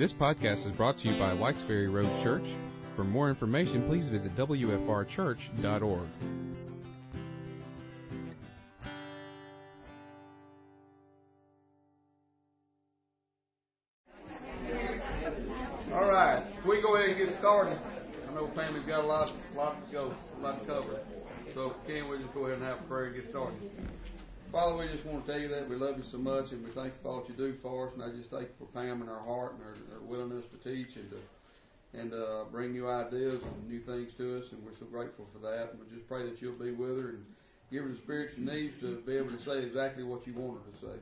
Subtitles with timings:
[0.00, 2.46] This podcast is brought to you by Whites Ferry Road Church.
[2.96, 6.08] For more information, please visit WFRchurch.org.
[15.92, 17.78] All right, we go ahead and get started.
[18.26, 21.00] I know family's got a lot, lot to go, a lot to cover.
[21.52, 23.70] So, can we just go ahead and have a prayer and get started?
[24.52, 26.70] Father, we just want to tell you that we love you so much, and we
[26.72, 27.94] thank you for all you do for us.
[27.94, 30.58] And I just thank you for Pam and her heart and her, her willingness to
[30.58, 31.16] teach and to
[31.92, 34.44] and uh, bring new ideas and new things to us.
[34.52, 35.70] And we're so grateful for that.
[35.72, 37.24] And we just pray that you'll be with her and
[37.70, 40.60] give her the spirit she needs to be able to say exactly what you want
[40.62, 40.98] her to say.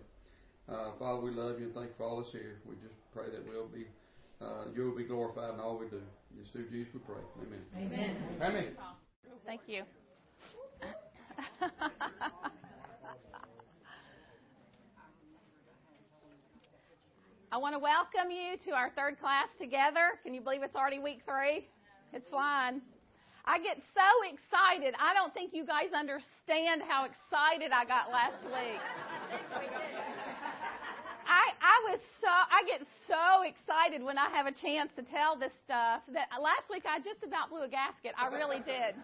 [0.69, 2.61] Uh, Father, we love you and thank you for all this here.
[2.69, 3.85] We just pray that we'll be
[4.41, 6.01] uh, you will be glorified in all we do.
[6.41, 7.21] It's through Jesus we pray.
[7.43, 7.61] Amen.
[7.77, 8.17] Amen.
[8.41, 8.77] Amen.
[9.45, 9.83] Thank you.
[17.59, 20.15] I want to welcome you to our third class together.
[20.23, 21.67] Can you believe it's already week three?
[22.15, 22.79] It's flying.
[23.43, 24.95] I get so excited.
[24.95, 28.79] I don't think you guys understand how excited I got last week.
[31.27, 35.35] I I was so I get so excited when I have a chance to tell
[35.35, 38.15] this stuff that last week I just about blew a gasket.
[38.15, 38.95] I really did.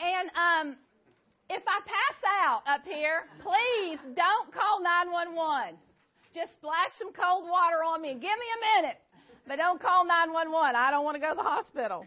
[0.00, 0.80] And um,
[1.52, 5.76] if I pass out up here, please don't call 911.
[6.36, 9.00] Just splash some cold water on me and give me a minute.
[9.48, 10.76] But don't call 911.
[10.76, 12.04] I don't want to go to the hospital.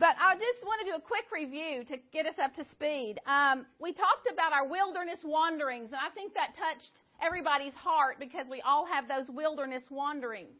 [0.00, 3.20] But I just want to do a quick review to get us up to speed.
[3.28, 8.48] Um, we talked about our wilderness wanderings, and I think that touched everybody's heart because
[8.48, 10.56] we all have those wilderness wanderings.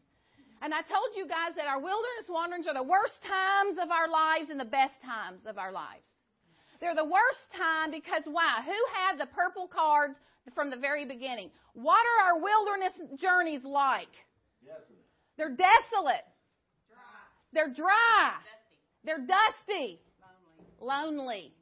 [0.61, 4.11] And I told you guys that our wilderness wanderings are the worst times of our
[4.11, 6.05] lives and the best times of our lives.
[6.83, 8.61] They're the worst time because why?
[8.69, 10.19] Who had the purple cards
[10.55, 11.51] from the very beginning?
[11.75, 14.13] What are our wilderness journeys like?
[15.37, 16.27] They're desolate.
[17.53, 18.35] They're dry.
[19.05, 20.01] They're dusty.
[20.81, 21.15] Lonely.
[21.17, 21.53] Lonely.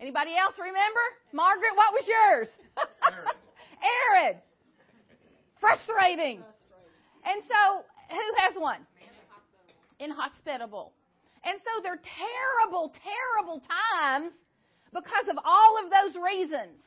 [0.00, 1.04] Anybody else remember?
[1.32, 2.48] Margaret, what was yours?
[4.14, 4.36] Arid.
[5.60, 6.42] Frustrating.
[7.24, 8.86] And so, who has one?
[9.98, 10.92] Inhospitable.
[11.44, 14.32] And so they're terrible, terrible times
[14.92, 16.78] because of all of those reasons.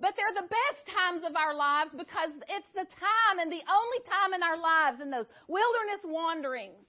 [0.00, 4.00] But they're the best times of our lives because it's the time and the only
[4.04, 6.84] time in our lives in those wilderness wanderings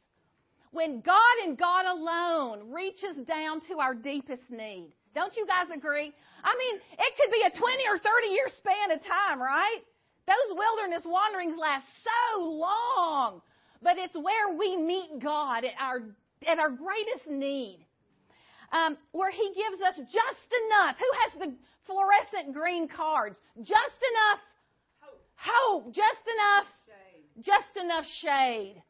[0.71, 4.91] when God and God alone reaches down to our deepest need.
[5.15, 6.11] Don't you guys agree?
[6.43, 9.81] I mean, it could be a 20 or 30 year span of time, right?
[10.27, 13.41] Those wilderness wanderings last so long,
[13.81, 16.03] but it's where we meet God at our,
[16.45, 17.86] at our greatest need.
[18.71, 20.95] Um, where He gives us just enough.
[20.99, 21.55] Who has the
[21.85, 23.37] fluorescent green cards?
[23.57, 24.39] Just enough
[24.99, 25.21] hope.
[25.35, 25.85] hope.
[25.95, 26.67] Just enough.
[26.85, 27.43] Shade.
[27.43, 28.83] Just enough shade.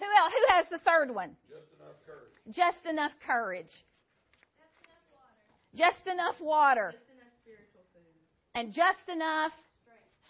[0.00, 0.32] Who else?
[0.32, 1.36] Who has the third one?
[1.48, 2.56] Just enough courage.
[2.56, 3.70] Just enough courage.
[5.74, 6.92] Just enough water.
[6.92, 8.12] Just enough spiritual food.
[8.54, 9.52] And just enough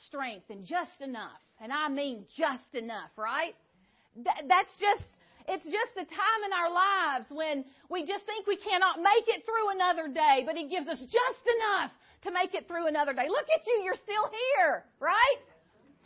[0.06, 0.47] strength.
[0.47, 0.50] strength.
[0.50, 1.41] And just enough.
[1.60, 3.54] And I mean just enough, right?
[4.25, 5.03] That, that's just,
[5.48, 9.44] it's just a time in our lives when we just think we cannot make it
[9.44, 11.91] through another day, but He gives us just enough
[12.25, 13.26] to make it through another day.
[13.28, 15.41] Look at you, you're still here, right?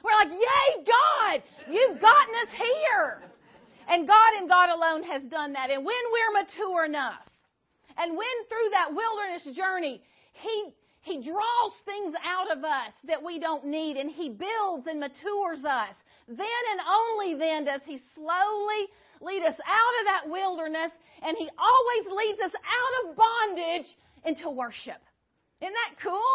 [0.03, 3.23] We're like, yay, God, you've gotten us here.
[3.89, 5.71] And God and God alone has done that.
[5.71, 7.23] And when we're mature enough,
[7.97, 10.03] and when through that wilderness journey,
[10.33, 15.01] He, He draws things out of us that we don't need, and He builds and
[15.01, 15.95] matures us,
[16.29, 18.89] then and only then does He slowly
[19.21, 23.88] lead us out of that wilderness, and He always leads us out of bondage
[24.25, 25.00] into worship.
[25.60, 26.32] Isn't that cool?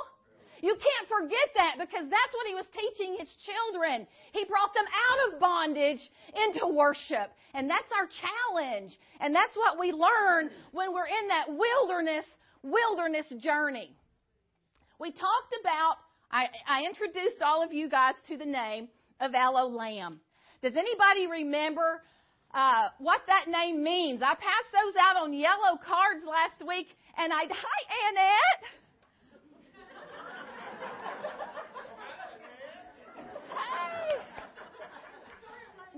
[0.62, 4.06] You can't forget that because that's what he was teaching his children.
[4.32, 6.02] He brought them out of bondage
[6.38, 7.34] into worship.
[7.54, 8.94] And that's our challenge.
[9.20, 12.26] And that's what we learn when we're in that wilderness,
[12.62, 13.96] wilderness journey.
[15.00, 15.98] We talked about,
[16.32, 18.88] I, I introduced all of you guys to the name
[19.20, 20.18] of El Olam.
[20.62, 22.04] Does anybody remember
[22.54, 24.22] uh, what that name means?
[24.22, 26.88] I passed those out on yellow cards last week,
[27.18, 28.64] and I, hi Annette.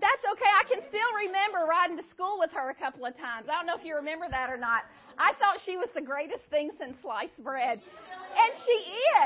[0.04, 0.52] that's okay.
[0.52, 3.48] I can still remember riding to school with her a couple of times.
[3.50, 4.84] I don't know if you remember that or not.
[5.18, 7.80] I thought she was the greatest thing since sliced bread.
[7.80, 8.78] And she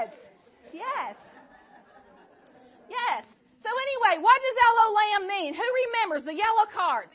[0.03, 0.09] is.
[0.73, 1.15] Yes.
[2.89, 3.25] Yes.
[3.63, 5.51] So anyway, what does El Olam mean?
[5.53, 7.13] Who remembers the yellow cards?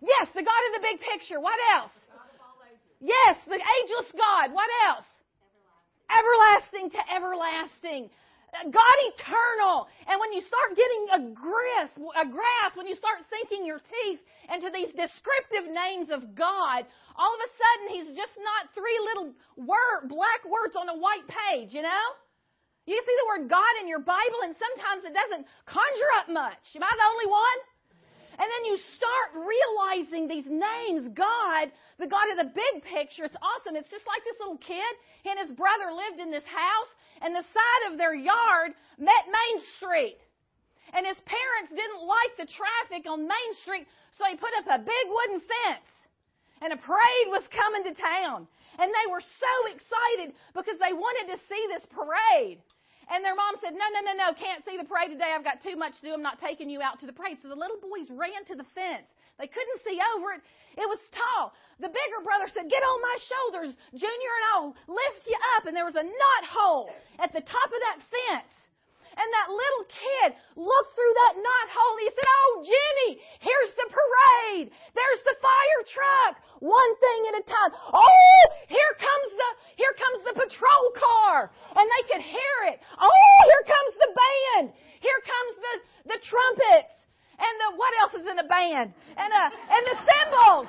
[0.00, 1.40] Yes, the God of the big picture.
[1.40, 1.92] What else?
[3.00, 4.52] Yes, the ageless God.
[4.52, 5.08] What else?
[6.06, 8.02] Everlasting, everlasting to everlasting.
[8.64, 9.88] God eternal.
[10.08, 14.20] And when you start getting a grasp, a grasp, when you start sinking your teeth
[14.48, 16.86] into these descriptive names of God,
[17.18, 21.26] all of a sudden He's just not three little word, black words on a white
[21.28, 22.06] page, you know?
[22.86, 26.62] You see the word God in your Bible, and sometimes it doesn't conjure up much.
[26.78, 27.58] Am I the only one?
[28.38, 33.24] And then you start realizing these names, God, the God of the big picture.
[33.24, 33.74] It's awesome.
[33.74, 34.92] It's just like this little kid.
[35.24, 36.90] He and his brother lived in this house,
[37.24, 40.20] and the side of their yard met Main Street.
[40.94, 44.78] And his parents didn't like the traffic on Main Street, so he put up a
[44.78, 45.90] big wooden fence.
[46.62, 48.46] And a parade was coming to town.
[48.78, 52.60] And they were so excited because they wanted to see this parade.
[53.06, 55.30] And their mom said, No, no, no, no, can't see the parade today.
[55.30, 56.12] I've got too much to do.
[56.14, 57.38] I'm not taking you out to the parade.
[57.42, 59.06] So the little boys ran to the fence.
[59.38, 60.42] They couldn't see over it.
[60.74, 61.52] It was tall.
[61.78, 65.70] The bigger brother said, Get on my shoulders, Junior, and I'll lift you up.
[65.70, 66.90] And there was a knot hole
[67.22, 68.50] at the top of that fence.
[69.16, 70.28] And that little kid
[70.60, 73.10] looked through that knot hole and he said, Oh, Jimmy,
[73.40, 74.68] here's the parade.
[74.92, 76.32] There's the fire truck.
[76.60, 77.72] One thing at a time.
[77.96, 81.48] Oh, here comes the, here comes the patrol car.
[81.80, 82.76] And they could hear it.
[83.00, 84.64] Oh, here comes the band.
[85.00, 85.74] Here comes the,
[86.12, 86.92] the trumpets.
[87.40, 88.92] And the, what else is in the band?
[89.16, 90.68] And, uh, and the cymbals.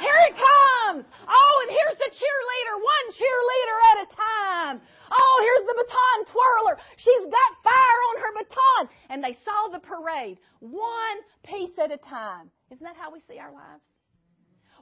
[0.00, 1.04] Here it comes.
[1.08, 4.76] Oh, and here's the cheerleader, one cheerleader at a time.
[5.10, 6.76] Oh, here's the baton twirler.
[6.96, 8.82] She's got fire on her baton.
[9.10, 12.50] And they saw the parade, one piece at a time.
[12.70, 13.82] Isn't that how we see our lives?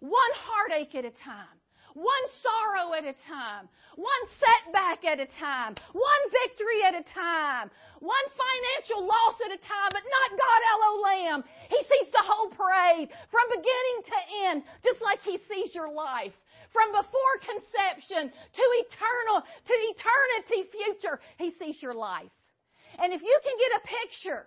[0.01, 1.57] One heartache at a time.
[1.95, 3.71] One sorrow at a time.
[3.95, 5.79] One setback at a time.
[5.95, 7.71] One victory at a time.
[8.03, 11.39] One financial loss at a time, but not God, El Olam.
[11.75, 16.33] He sees the whole parade from beginning to end, just like He sees your life.
[16.71, 22.31] From before conception to eternal, to eternity future, He sees your life.
[22.99, 24.47] And if you can get a picture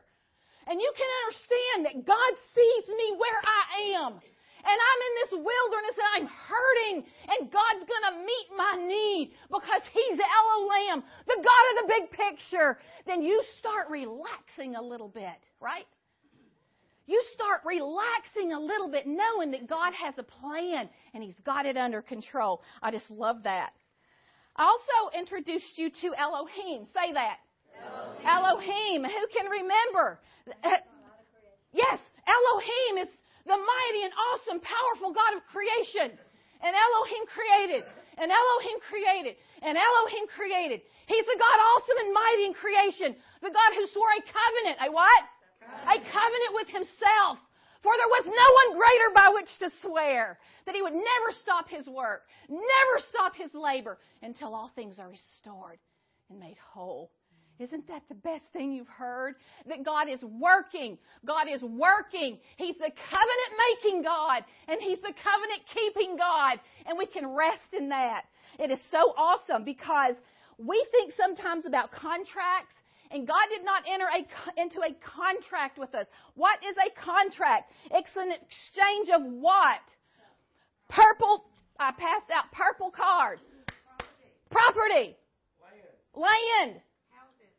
[0.68, 3.63] and you can understand that God sees me where I
[4.03, 4.19] am,
[4.68, 6.97] and I'm in this wilderness and I'm hurting
[7.31, 12.79] and God's gonna meet my need because He's Elohim, the God of the big picture,
[13.06, 15.88] then you start relaxing a little bit, right?
[17.07, 21.65] You start relaxing a little bit knowing that God has a plan and He's got
[21.65, 22.62] it under control.
[22.83, 23.71] I just love that.
[24.57, 26.83] I also introduced you to Elohim.
[26.92, 27.39] Say that.
[28.27, 28.27] Elohim.
[28.27, 29.01] Elohim.
[29.07, 30.19] Who can remember?
[31.71, 33.12] Yes, Elohim is
[33.45, 36.12] the mighty and awesome, powerful God of creation.
[36.60, 37.86] And Elohim created.
[38.18, 39.38] And Elohim created.
[39.62, 40.81] And Elohim created.
[41.06, 43.15] He's the God awesome and mighty in creation.
[43.39, 44.75] The God who swore a covenant.
[44.83, 45.21] A what?
[45.84, 47.40] A covenant with himself.
[47.84, 51.69] For there was no one greater by which to swear that he would never stop
[51.69, 55.80] his work, never stop his labor until all things are restored
[56.30, 57.12] and made whole.
[57.60, 59.36] Isn't that the best thing you've heard?
[59.68, 60.98] That God is working.
[61.25, 62.38] God is working.
[62.58, 66.60] He's the covenant making God and He's the covenant keeping God.
[66.86, 68.25] And we can rest in that.
[68.60, 70.16] It is so awesome because
[70.58, 72.75] we think sometimes about contracts
[73.12, 76.06] and God did not enter a, into a contract with us.
[76.36, 77.71] What is a contract?
[77.92, 79.83] It's an exchange of what?
[80.89, 81.45] Purple,
[81.80, 83.42] I passed out purple cards.
[84.50, 85.15] Property.
[85.15, 85.18] Property.
[86.15, 86.71] Land.
[86.71, 86.81] Land.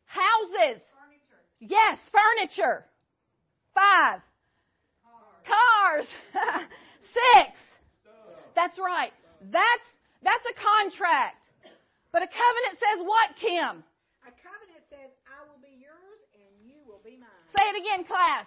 [0.05, 0.81] Houses.
[0.89, 1.41] Furniture.
[1.59, 2.85] Yes, furniture.
[3.73, 4.21] Five.
[5.45, 6.05] Cars.
[6.33, 6.65] Cars.
[7.13, 7.57] Six.
[8.55, 9.13] That's right.
[9.51, 9.87] That's
[10.19, 11.39] that's a contract.
[12.11, 13.85] But a covenant says what, Kim?
[14.25, 16.89] A covenant says, I will be yours and you will be mine.
[17.57, 18.45] Say it again, class.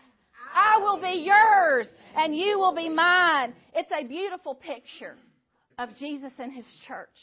[0.54, 3.54] I will be yours and you will be mine.
[3.74, 5.16] It's a beautiful picture
[5.78, 7.16] of Jesus and his church.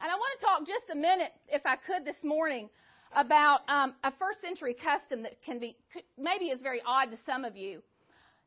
[0.00, 2.68] And I want to talk just a minute, if I could, this morning
[3.14, 5.76] about um, a first century custom that can be
[6.18, 7.82] maybe is very odd to some of you.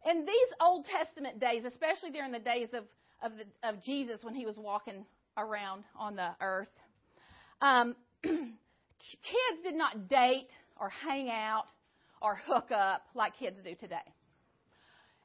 [0.10, 2.84] In these Old Testament days, especially during the days of
[3.24, 5.06] of, the, of Jesus when he was walking
[5.38, 6.68] around on the earth,
[7.62, 11.66] um, kids did not date or hang out
[12.24, 13.98] or hook up like kids do today.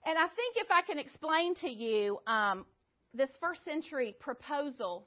[0.05, 2.67] And I think if I can explain to you um,
[3.14, 5.07] this first century proposal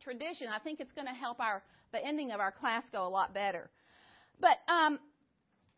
[0.00, 3.08] tradition, I think it's going to help our the ending of our class go a
[3.08, 3.70] lot better.
[4.40, 4.98] But um,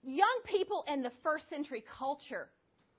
[0.02, 2.49] young people in the first century culture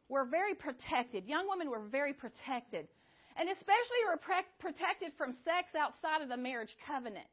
[0.08, 1.26] were very protected.
[1.26, 2.88] Young women were very protected.
[3.36, 7.26] And especially were pre- protected from sex outside of the marriage covenant.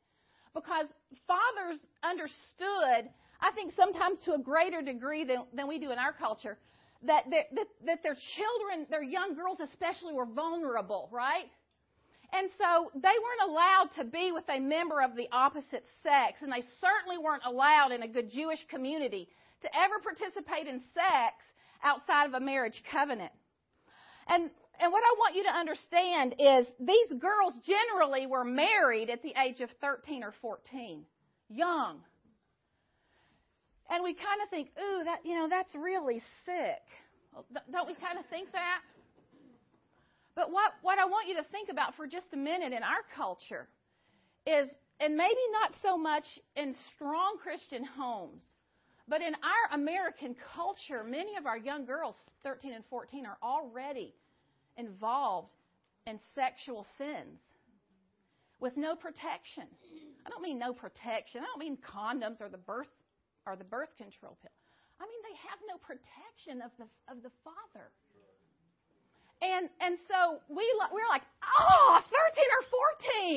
[0.55, 0.87] Because
[1.27, 3.11] fathers understood,
[3.41, 6.59] I think sometimes to a greater degree than, than we do in our culture,
[7.07, 11.51] that, that, that their children, their young girls especially, were vulnerable, right?
[12.33, 16.51] And so they weren't allowed to be with a member of the opposite sex, and
[16.51, 19.29] they certainly weren't allowed in a good Jewish community
[19.63, 21.35] to ever participate in sex
[21.83, 23.33] outside of a marriage covenant.
[24.27, 24.51] And
[24.81, 29.33] and what I want you to understand is these girls generally were married at the
[29.41, 31.05] age of 13 or 14,
[31.49, 32.01] young.
[33.91, 36.83] And we kind of think, ooh, that you know, that's really sick.
[37.71, 38.81] Don't we kind of think that?
[40.35, 43.05] But what, what I want you to think about for just a minute in our
[43.15, 43.69] culture
[44.47, 44.69] is,
[45.01, 46.25] and maybe not so much
[46.57, 48.43] in strong Christian homes,
[49.07, 54.15] but in our American culture, many of our young girls, 13 and 14, are already
[54.77, 55.53] involved
[56.07, 57.39] in sexual sins
[58.61, 59.65] with no protection.
[60.27, 61.43] I don't mean no protection.
[61.43, 62.89] I don't mean condoms or the birth
[63.47, 64.55] or the birth control pill.
[65.01, 67.93] I mean they have no protection of the of the father.
[69.43, 72.63] And and so we we're like, oh, 13 or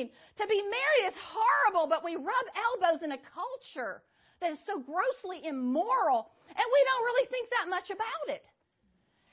[0.00, 0.10] 14
[0.40, 4.00] to be married is horrible, but we rub elbows in a culture
[4.40, 8.46] that is so grossly immoral, and we don't really think that much about it.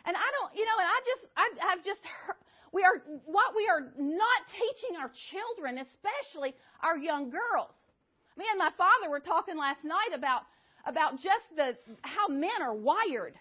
[0.05, 2.37] And I don't, you know, and I just, I, I've just heard,
[2.73, 7.73] we are, what we are not teaching our children, especially our young girls.
[8.37, 10.45] Me and my father were talking last night about,
[10.85, 13.33] about just the, how men are wired.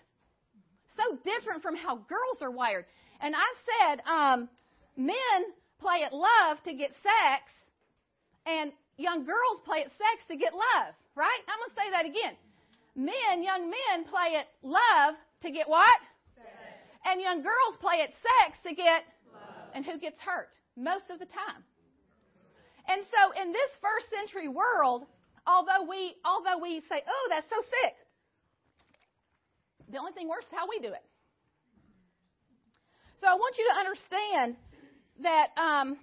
[0.97, 2.87] So different from how girls are wired.
[3.21, 4.49] And I said, um,
[4.97, 5.41] men
[5.81, 7.43] play at love to get sex,
[8.47, 11.41] and young girls play at sex to get love, right?
[11.49, 12.37] I'm going to say that again.
[12.95, 16.01] Men, young men play at love to get what?
[16.37, 16.49] Sex.
[17.05, 19.69] And young girls play at sex to get love.
[19.75, 20.51] And who gets hurt?
[20.77, 21.63] Most of the time.
[22.87, 25.07] And so in this first century world,
[25.47, 27.95] although we although we say, "Oh, that's so sick,"
[29.91, 31.05] the only thing worse is how we do it.
[33.21, 34.57] So I want you to understand
[35.23, 35.97] that um,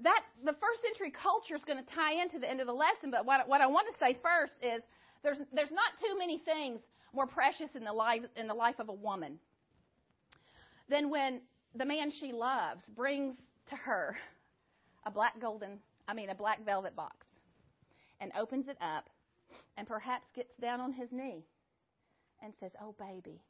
[0.00, 3.10] that the first century culture is going to tie into the end of the lesson.
[3.10, 4.82] But what, what I want to say first is
[5.22, 6.80] there's there's not too many things
[7.12, 9.38] more precious in the life in the life of a woman
[10.88, 11.40] than when
[11.74, 13.36] the man she loves brings
[13.70, 14.16] to her
[15.04, 17.25] a black golden I mean a black velvet box
[18.20, 19.08] and opens it up
[19.76, 21.44] and perhaps gets down on his knee
[22.42, 23.40] and says, "Oh baby,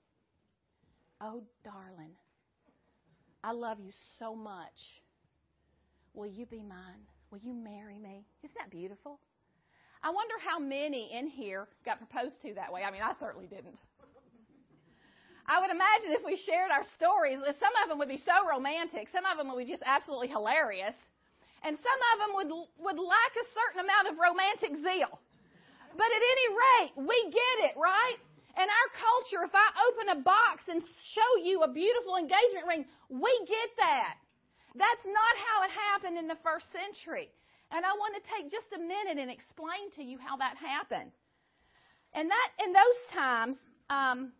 [1.20, 2.16] oh darling,
[3.42, 5.02] I love you so much.
[6.14, 7.06] Will you be mine?
[7.30, 8.24] Will you marry me?
[8.42, 9.20] Isn't that beautiful?
[10.02, 12.82] I wonder how many in here got proposed to that way.
[12.82, 13.76] I mean, I certainly didn't.
[15.48, 19.08] I would imagine if we shared our stories, some of them would be so romantic,
[19.12, 20.94] some of them would be just absolutely hilarious,
[21.64, 22.50] and some of them would
[22.82, 25.20] would lack a certain amount of romantic zeal.
[25.96, 28.20] But at any rate, we get it, right?
[28.56, 32.84] In our culture, if I open a box and show you a beautiful engagement ring,
[33.08, 34.20] we get that.
[34.76, 37.32] That's not how it happened in the first century.
[37.72, 41.12] And I want to take just a minute and explain to you how that happened.
[42.12, 43.56] And that in those times,
[43.90, 44.32] um,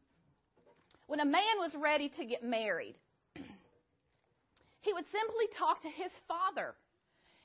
[1.07, 2.97] when a man was ready to get married,
[4.81, 6.75] he would simply talk to his father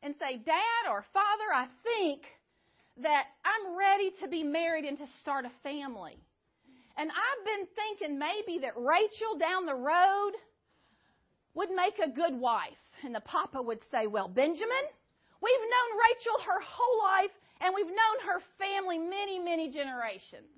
[0.03, 2.22] and say, Dad or Father, I think
[2.98, 6.17] that I'm ready to be married and to start a family.
[6.98, 10.34] And I've been thinking maybe that Rachel down the road
[11.53, 12.77] would make a good wife.
[13.03, 14.86] And the papa would say, Well, Benjamin,
[15.41, 20.50] we've known Rachel her whole life, and we've known her family many, many generations.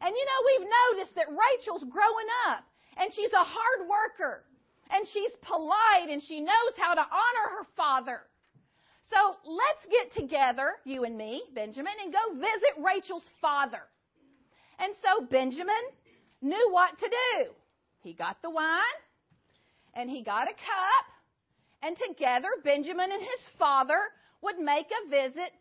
[0.00, 2.64] And you know, we've noticed that Rachel's growing up,
[2.98, 4.44] and she's a hard worker,
[4.90, 8.20] and she's polite, and she knows how to honor her father.
[9.14, 13.82] So let's get together, you and me, Benjamin, and go visit Rachel's father.
[14.80, 15.84] And so Benjamin
[16.42, 17.50] knew what to do.
[18.00, 18.98] He got the wine
[19.94, 21.06] and he got a cup,
[21.80, 24.10] and together Benjamin and his father
[24.42, 25.54] would make a visit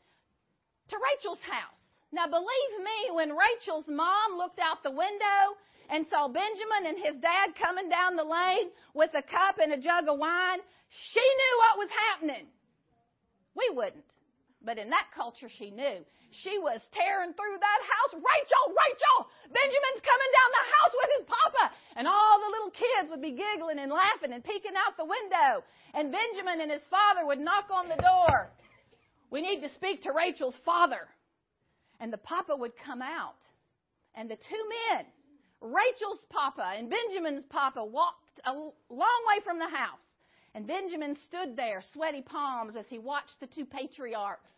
[0.90, 1.84] to Rachel's house.
[2.12, 5.42] Now, believe me, when Rachel's mom looked out the window
[5.92, 9.78] and saw Benjamin and his dad coming down the lane with a cup and a
[9.78, 10.60] jug of wine,
[11.14, 12.48] she knew what was happening.
[13.56, 14.06] We wouldn't.
[14.64, 16.06] But in that culture, she knew.
[16.32, 18.14] She was tearing through that house.
[18.16, 19.18] Rachel, Rachel,
[19.52, 21.66] Benjamin's coming down the house with his papa.
[21.96, 25.62] And all the little kids would be giggling and laughing and peeking out the window.
[25.94, 28.50] And Benjamin and his father would knock on the door.
[29.30, 31.06] We need to speak to Rachel's father.
[32.00, 33.38] And the papa would come out.
[34.16, 35.06] And the two men,
[35.62, 40.02] Rachel's papa and Benjamin's papa, walked a long way from the house.
[40.56, 44.52] And Benjamin stood there, sweaty palms, as he watched the two patriarchs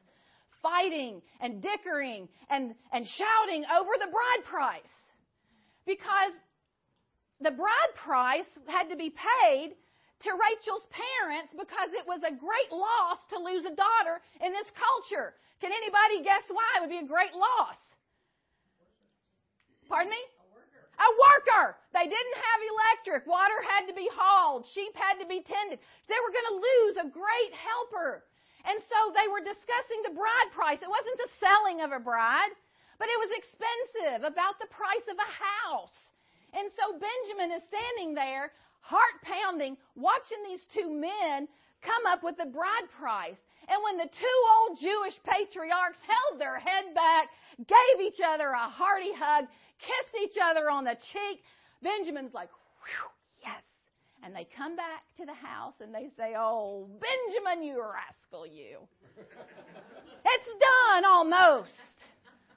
[0.66, 4.96] fighting and dickering and, and shouting over the bride price.
[5.86, 6.34] Because
[7.40, 9.78] the bride price had to be paid
[10.26, 14.66] to Rachel's parents because it was a great loss to lose a daughter in this
[14.74, 15.38] culture.
[15.62, 17.78] Can anybody guess why it would be a great loss?
[19.88, 20.24] Pardon me?
[20.96, 21.76] A worker.
[21.92, 23.28] They didn't have electric.
[23.28, 24.66] Water had to be hauled.
[24.72, 25.80] Sheep had to be tended.
[26.08, 28.24] They were going to lose a great helper.
[28.66, 30.82] And so they were discussing the bride price.
[30.82, 32.54] It wasn't the selling of a bride,
[32.98, 35.98] but it was expensive, about the price of a house.
[36.56, 41.46] And so Benjamin is standing there, heart pounding, watching these two men
[41.84, 43.38] come up with the bride price.
[43.68, 48.70] And when the two old Jewish patriarchs held their head back, gave each other a
[48.70, 49.46] hearty hug,
[49.80, 51.42] kissed each other on the cheek.
[51.82, 52.50] Benjamin's like,
[53.42, 53.62] yes.
[54.24, 58.80] And they come back to the house and they say, oh, Benjamin, you rascal, you.
[59.18, 61.74] it's done almost.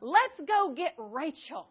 [0.00, 1.66] Let's go get Rachel.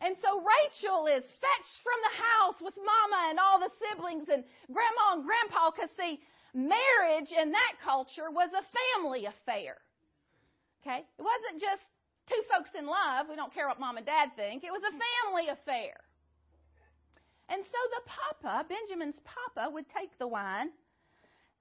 [0.00, 4.44] And so Rachel is fetched from the house with mama and all the siblings and
[4.68, 6.20] grandma and grandpa because see,
[6.52, 9.78] marriage in that culture was a family affair.
[10.82, 11.06] Okay?
[11.18, 11.80] It wasn't just
[12.28, 13.26] two folks in love.
[13.28, 14.64] We don't care what mom and dad think.
[14.64, 15.94] It was a family affair.
[17.48, 20.70] And so the papa, Benjamin's papa, would take the wine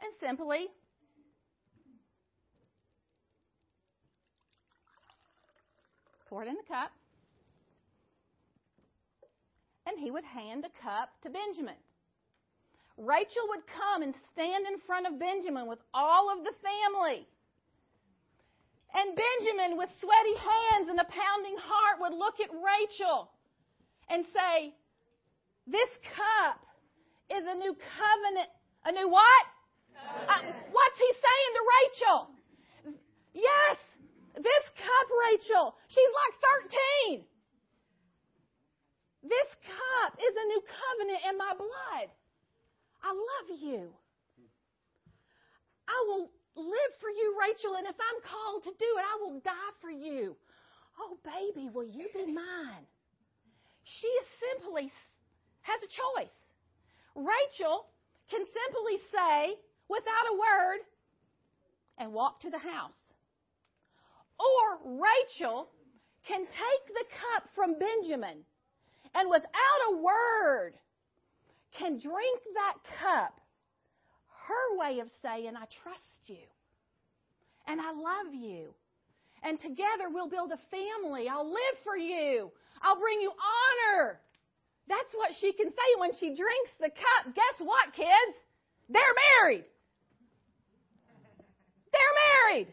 [0.02, 0.68] and simply
[6.30, 6.92] pour it in the cup.
[9.86, 11.76] And he would hand the cup to Benjamin.
[12.98, 17.28] Rachel would come and stand in front of Benjamin with all of the family.
[18.94, 23.32] And Benjamin, with sweaty hands and a pounding heart, would look at Rachel
[24.10, 24.74] and say,
[25.66, 26.62] This cup
[27.34, 28.50] is a new covenant.
[28.86, 29.46] A new what?
[29.98, 32.20] Uh, what's he saying to Rachel?
[33.34, 33.78] Yes,
[34.36, 36.34] this cup, Rachel, she's like
[37.18, 37.26] 13.
[39.24, 42.08] This cup is a new covenant in my blood.
[43.02, 43.90] I love you.
[45.88, 49.40] I will live for you, Rachel, and if I'm called to do it, I will
[49.40, 50.36] die for you.
[51.00, 52.86] Oh, baby, will you be mine?
[53.84, 54.92] She simply
[55.62, 56.38] has a choice.
[57.16, 57.86] Rachel
[58.30, 59.56] can simply say,
[59.90, 60.80] without a word,
[61.98, 62.92] and walk to the house.
[64.40, 65.70] Or Rachel
[66.28, 68.44] can take the cup from Benjamin
[69.14, 70.74] and without a word
[71.78, 73.40] can drink that cup.
[74.48, 76.44] Her way of saying, I trust you.
[77.68, 78.74] And I love you.
[79.44, 81.28] And together we'll build a family.
[81.30, 82.52] I'll live for you.
[82.82, 84.20] I'll bring you honor.
[84.88, 87.34] That's what she can say when she drinks the cup.
[87.34, 88.36] Guess what, kids?
[88.90, 89.64] They're married.
[91.92, 92.18] They're
[92.52, 92.68] married.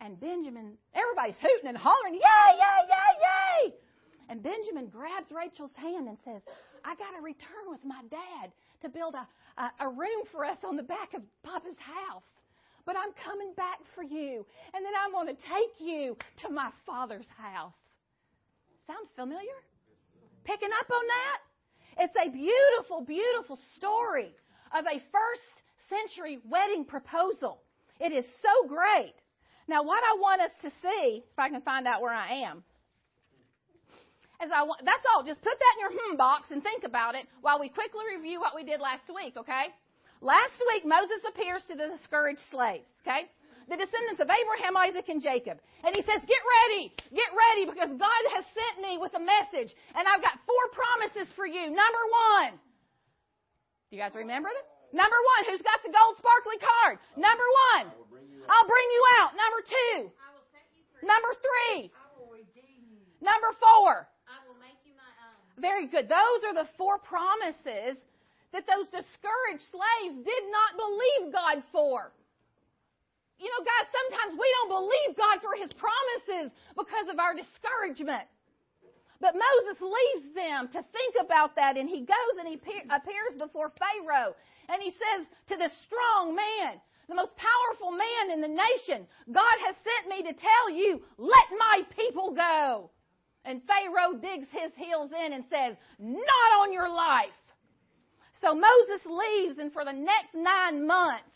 [0.00, 3.74] And Benjamin, everybody's hooting and hollering, yay, yay, yay, yay.
[4.28, 6.42] And Benjamin grabs Rachel's hand and says,
[6.86, 9.26] I got to return with my dad to build a,
[9.60, 12.22] a, a room for us on the back of Papa's house.
[12.84, 14.46] But I'm coming back for you.
[14.72, 17.74] And then I'm going to take you to my father's house.
[18.86, 19.58] Sounds familiar?
[20.44, 21.38] Picking up on that?
[22.04, 24.30] It's a beautiful, beautiful story
[24.72, 25.56] of a first
[25.90, 27.58] century wedding proposal.
[27.98, 29.14] It is so great.
[29.66, 32.62] Now, what I want us to see, if I can find out where I am,
[34.40, 35.24] as I want, that's all.
[35.24, 38.40] Just put that in your hmm box and think about it while we quickly review
[38.40, 39.72] what we did last week, okay?
[40.20, 43.28] Last week, Moses appears to the discouraged slaves, okay?
[43.68, 45.58] The descendants of Abraham, Isaac, and Jacob.
[45.82, 49.74] And he says, Get ready, get ready, because God has sent me with a message,
[49.92, 51.66] and I've got four promises for you.
[51.68, 52.04] Number
[52.38, 52.56] one.
[53.90, 54.66] Do you guys remember them?
[54.94, 57.02] Number one, who's got the gold sparkly card?
[57.18, 57.90] Number one,
[58.46, 59.30] I'll bring you out.
[59.34, 59.96] Number two,
[61.02, 61.90] number three,
[63.20, 64.06] number four,
[65.58, 66.08] very good.
[66.08, 67.96] Those are the four promises
[68.52, 72.12] that those discouraged slaves did not believe God for.
[73.38, 78.24] You know, guys, sometimes we don't believe God for His promises because of our discouragement.
[79.20, 83.72] But Moses leaves them to think about that, and he goes and he appears before
[83.76, 84.36] Pharaoh,
[84.68, 89.56] and he says to the strong man, the most powerful man in the nation, God
[89.64, 92.90] has sent me to tell you, let my people go.
[93.46, 97.30] And Pharaoh digs his heels in and says, Not on your life.
[98.42, 101.30] So Moses leaves, and for the next nine months,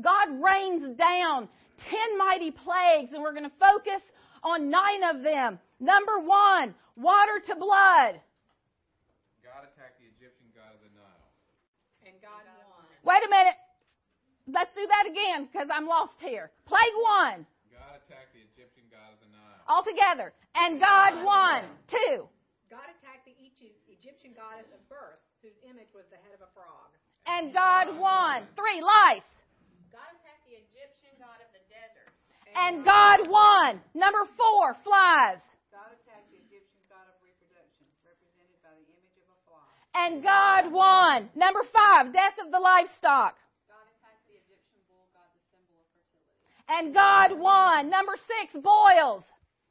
[0.00, 1.48] God rains down
[1.88, 4.02] ten mighty plagues, and we're going to focus
[4.44, 5.58] on nine of them.
[5.80, 8.20] Number one, water to blood.
[9.40, 11.28] God attacked the Egyptian god of the Nile.
[12.04, 12.84] And God won.
[13.02, 13.56] Wait a minute.
[14.46, 16.52] Let's do that again because I'm lost here.
[16.68, 17.48] Plague one.
[17.72, 19.64] God attacked the Egyptian god of the Nile.
[19.66, 20.32] All together.
[20.60, 21.64] And God won.
[21.88, 22.28] Two.
[22.68, 23.34] God attacked the
[23.88, 26.92] Egyptian goddess of birth, whose image was the head of a frog.
[27.24, 28.44] And God won.
[28.54, 29.24] Three, lice.
[29.88, 32.12] God attacked the Egyptian god of the desert.
[32.52, 33.80] And God won.
[33.96, 35.40] Number four, flies.
[35.72, 39.70] God attacked the Egyptian god of reproduction, represented by the image of a fly.
[39.96, 41.30] And God won.
[41.32, 43.40] Number five, death of the livestock.
[43.64, 46.36] God attacked the Egyptian bull god, symbol of fertility.
[46.68, 47.88] And God won.
[47.88, 49.24] Number six, boils.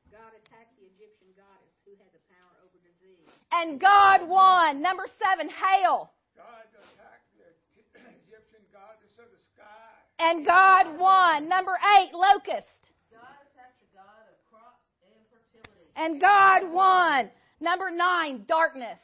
[0.07, 3.29] God attacked the Egyptian goddess who had the power over disease.
[3.51, 4.81] And God won.
[4.81, 6.11] Number seven, hail.
[6.37, 7.49] God attacked the
[7.97, 9.89] Egyptian goddess of the sky.
[10.19, 11.49] And God won.
[11.49, 12.67] Number eight, locust.
[13.11, 15.89] God attacked the god of crops and fertility.
[15.95, 17.29] And God won.
[17.59, 18.99] Number nine, darkness.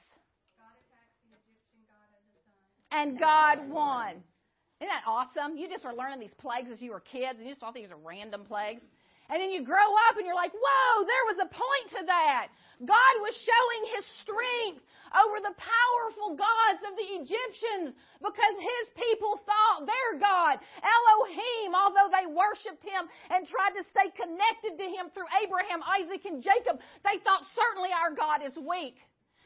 [2.92, 4.24] And God won.
[4.80, 5.58] Isn't that awesome?
[5.58, 7.90] You just were learning these plagues as you were kids, and you just thought these
[7.90, 8.84] were random plagues.
[9.30, 12.54] And then you grow up and you're like, whoa, there was a point to that.
[12.84, 14.84] God was showing his strength
[15.16, 22.12] over the powerful gods of the Egyptians because his people thought their God, Elohim, although
[22.12, 26.84] they worshiped him and tried to stay connected to him through Abraham, Isaac, and Jacob,
[27.08, 29.00] they thought certainly our God is weak.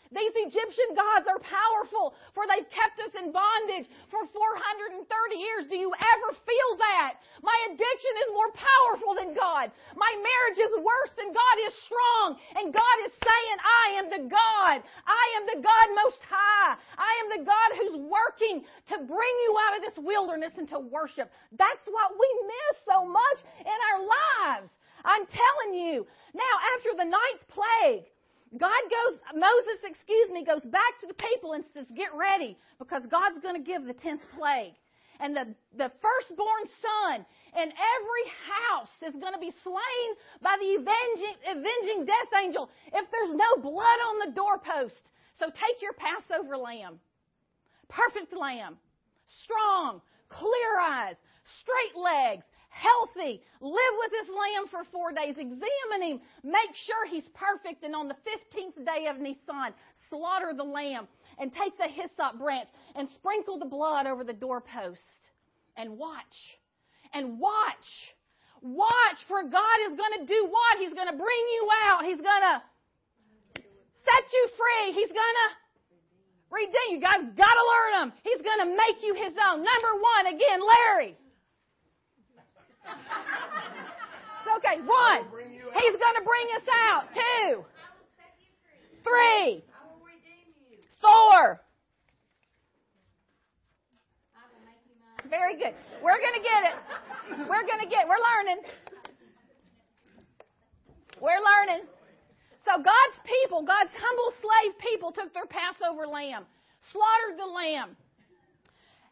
[0.10, 5.06] These Egyptian gods are powerful, for they've kept us in bondage for 430
[5.38, 5.70] years.
[5.70, 7.22] Do you ever feel that?
[7.46, 9.70] My addiction is more powerful than God.
[9.94, 12.28] My marriage is worse than God is strong.
[12.58, 14.82] And God is saying, I am the God.
[15.06, 16.74] I am the God most high.
[16.98, 21.30] I am the God who's working to bring you out of this wilderness into worship.
[21.54, 24.74] That's what we miss so much in our lives.
[25.06, 26.10] I'm telling you.
[26.34, 28.10] Now, after the ninth plague,
[28.58, 33.04] God goes, Moses, excuse me, goes back to the people and says, get ready because
[33.06, 34.74] God's going to give the tenth plague.
[35.20, 35.46] And the,
[35.78, 40.08] the firstborn son in every house is going to be slain
[40.42, 45.12] by the avenging, avenging death angel if there's no blood on the doorpost.
[45.38, 47.00] So take your Passover lamb.
[47.90, 48.78] Perfect lamb.
[49.44, 50.02] Strong.
[50.30, 51.16] Clear eyes.
[51.62, 52.46] Straight legs
[52.80, 53.42] healthy.
[53.62, 55.36] Live with this lamb for four days.
[55.36, 56.20] Examine him.
[56.44, 57.84] Make sure he's perfect.
[57.84, 59.76] And on the 15th day of Nisan,
[60.10, 65.00] slaughter the lamb and take the hyssop branch and sprinkle the blood over the doorpost.
[65.76, 66.36] And watch.
[67.14, 67.88] And watch.
[68.62, 70.84] Watch, for God is going to do what?
[70.84, 72.04] He's going to bring you out.
[72.04, 72.56] He's going to
[74.04, 74.92] set you free.
[75.00, 75.48] He's going to
[76.52, 77.00] redeem you.
[77.00, 78.08] Guys got to learn him.
[78.24, 79.64] He's going to make you his own.
[79.64, 81.16] Number one, again, Larry.
[82.90, 84.82] It's okay.
[84.82, 85.26] One.
[85.74, 87.04] He's going to bring us out.
[87.14, 87.66] Two.
[89.04, 89.64] Three.
[91.02, 91.62] Four.
[95.30, 95.76] Very good.
[96.04, 96.76] We're going to get it.
[97.48, 98.08] We're going to get.
[98.08, 98.64] We're learning.
[101.22, 101.86] We're learning.
[102.66, 106.46] So God's people, God's humble slave people, took their Passover lamb,
[106.92, 107.96] slaughtered the lamb.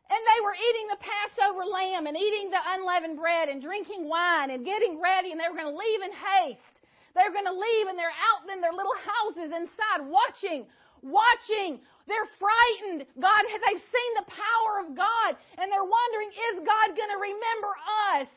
[0.07, 4.51] And they were eating the Passover lamb and eating the unleavened bread and drinking wine
[4.51, 6.75] and getting ready and they were going to leave in haste.
[7.11, 10.63] They were going to leave and they're out in their little houses inside watching,
[11.03, 11.83] watching.
[12.07, 13.03] They're frightened.
[13.19, 17.71] God, they've seen the power of God and they're wondering, is God going to remember
[18.15, 18.31] us?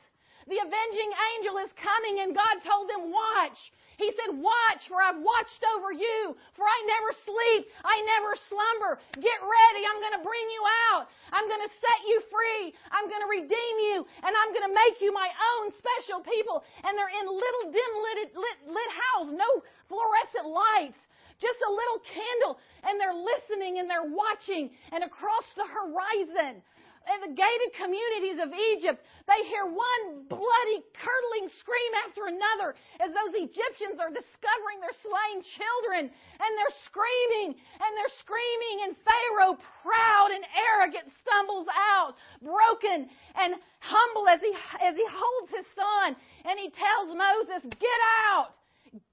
[0.50, 3.58] The avenging angel is coming and God told them, watch.
[4.02, 8.96] He said, Watch, for I've watched over you, for I never sleep, I never slumber.
[9.20, 11.04] Get ready, I'm going to bring you out.
[11.30, 12.72] I'm going to set you free.
[12.90, 16.64] I'm going to redeem you, and I'm going to make you my own special people.
[16.80, 19.50] And they're in little dim lit, lit, lit house, no
[19.86, 20.98] fluorescent lights
[21.40, 26.60] just a little candle, and they're listening and they're watching, and across the horizon,
[27.08, 33.10] in the gated communities of Egypt, they hear one bloody, curdling scream after another as
[33.16, 36.12] those Egyptians are discovering their slain children.
[36.12, 43.56] And they're screaming, and they're screaming, and Pharaoh, proud and arrogant, stumbles out, broken and
[43.80, 44.52] humble as he,
[44.84, 46.14] as he holds his son.
[46.44, 48.60] And he tells Moses, Get out!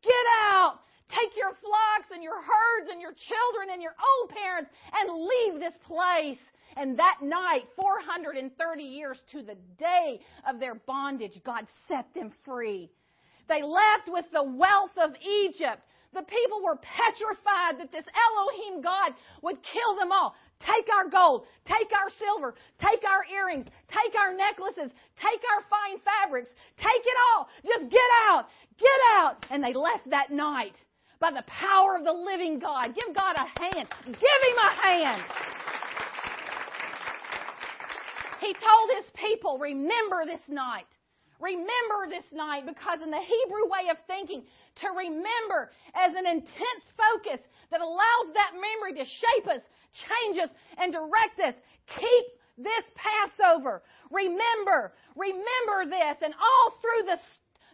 [0.04, 0.84] Get out!
[1.08, 5.56] Take your flocks and your herds and your children and your old parents and leave
[5.64, 6.42] this place.
[6.78, 12.92] And that night, 430 years to the day of their bondage, God set them free.
[13.50, 15.82] They left with the wealth of Egypt.
[16.14, 20.36] The people were petrified that this Elohim God would kill them all.
[20.60, 26.00] Take our gold, take our silver, take our earrings, take our necklaces, take our fine
[26.02, 27.48] fabrics, take it all.
[27.66, 28.48] Just get out,
[28.80, 29.46] get out.
[29.52, 30.76] And they left that night
[31.20, 32.96] by the power of the living God.
[32.96, 33.88] Give God a hand.
[34.06, 35.22] Give him a hand.
[38.40, 40.88] He told his people, remember this night.
[41.40, 44.44] Remember this night because in the Hebrew way of thinking,
[44.82, 49.62] to remember as an intense focus that allows that memory to shape us,
[49.94, 51.54] change us, and direct us.
[51.94, 52.26] Keep
[52.58, 53.84] this Passover.
[54.10, 56.18] Remember, remember this.
[56.22, 57.22] And all through this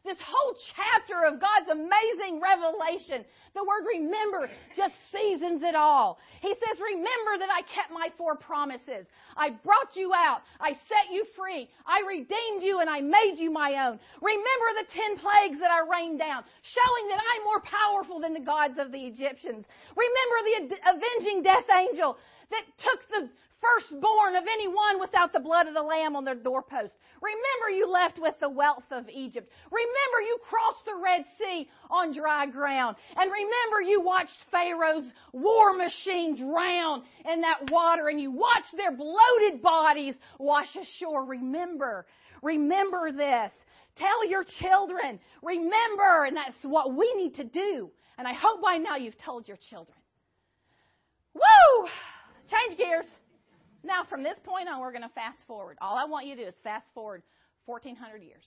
[0.05, 3.23] this whole chapter of God's amazing revelation,
[3.55, 6.19] the word remember just seasons it all.
[6.41, 9.07] He says, Remember that I kept my four promises.
[9.37, 10.43] I brought you out.
[10.59, 11.69] I set you free.
[11.87, 13.99] I redeemed you and I made you my own.
[14.19, 18.43] Remember the ten plagues that I rained down, showing that I'm more powerful than the
[18.43, 19.63] gods of the Egyptians.
[19.95, 22.17] Remember the avenging death angel
[22.51, 23.29] that took the
[23.63, 26.93] firstborn of anyone without the blood of the lamb on their doorpost.
[27.23, 29.49] Remember you left with the wealth of Egypt.
[29.71, 32.97] Remember you crossed the Red Sea on dry ground.
[33.15, 38.91] And remember you watched Pharaoh's war machine drown in that water and you watched their
[38.91, 41.23] bloated bodies wash ashore.
[41.23, 42.05] Remember,
[42.41, 43.51] remember this.
[43.95, 47.89] Tell your children, remember, and that's what we need to do.
[48.17, 49.97] And I hope by now you've told your children.
[51.33, 51.87] Woo!
[52.49, 53.05] Change gears.
[53.83, 55.77] Now, from this point on, we're going to fast forward.
[55.81, 57.21] All I want you to do is fast forward
[57.65, 58.45] 1,400 years.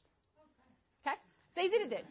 [1.06, 1.16] Okay?
[1.54, 2.02] It's easy to do.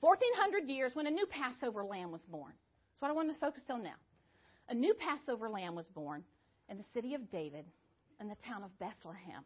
[0.00, 2.52] 1,400 years when a new Passover lamb was born.
[2.52, 3.98] That's what I want to focus on now.
[4.68, 6.22] A new Passover lamb was born
[6.68, 7.64] in the city of David
[8.20, 9.42] in the town of Bethlehem.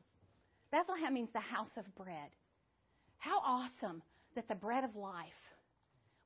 [0.70, 2.30] Bethlehem means the house of bread.
[3.18, 4.02] How awesome
[4.34, 5.28] that the bread of life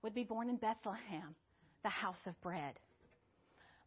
[0.03, 1.35] would be born in Bethlehem,
[1.83, 2.75] the house of bread.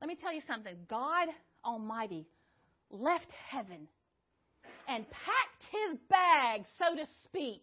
[0.01, 0.75] Let me tell you something.
[0.89, 1.27] God
[1.63, 2.27] Almighty
[2.89, 3.87] left heaven
[4.87, 7.61] and packed his bag, so to speak,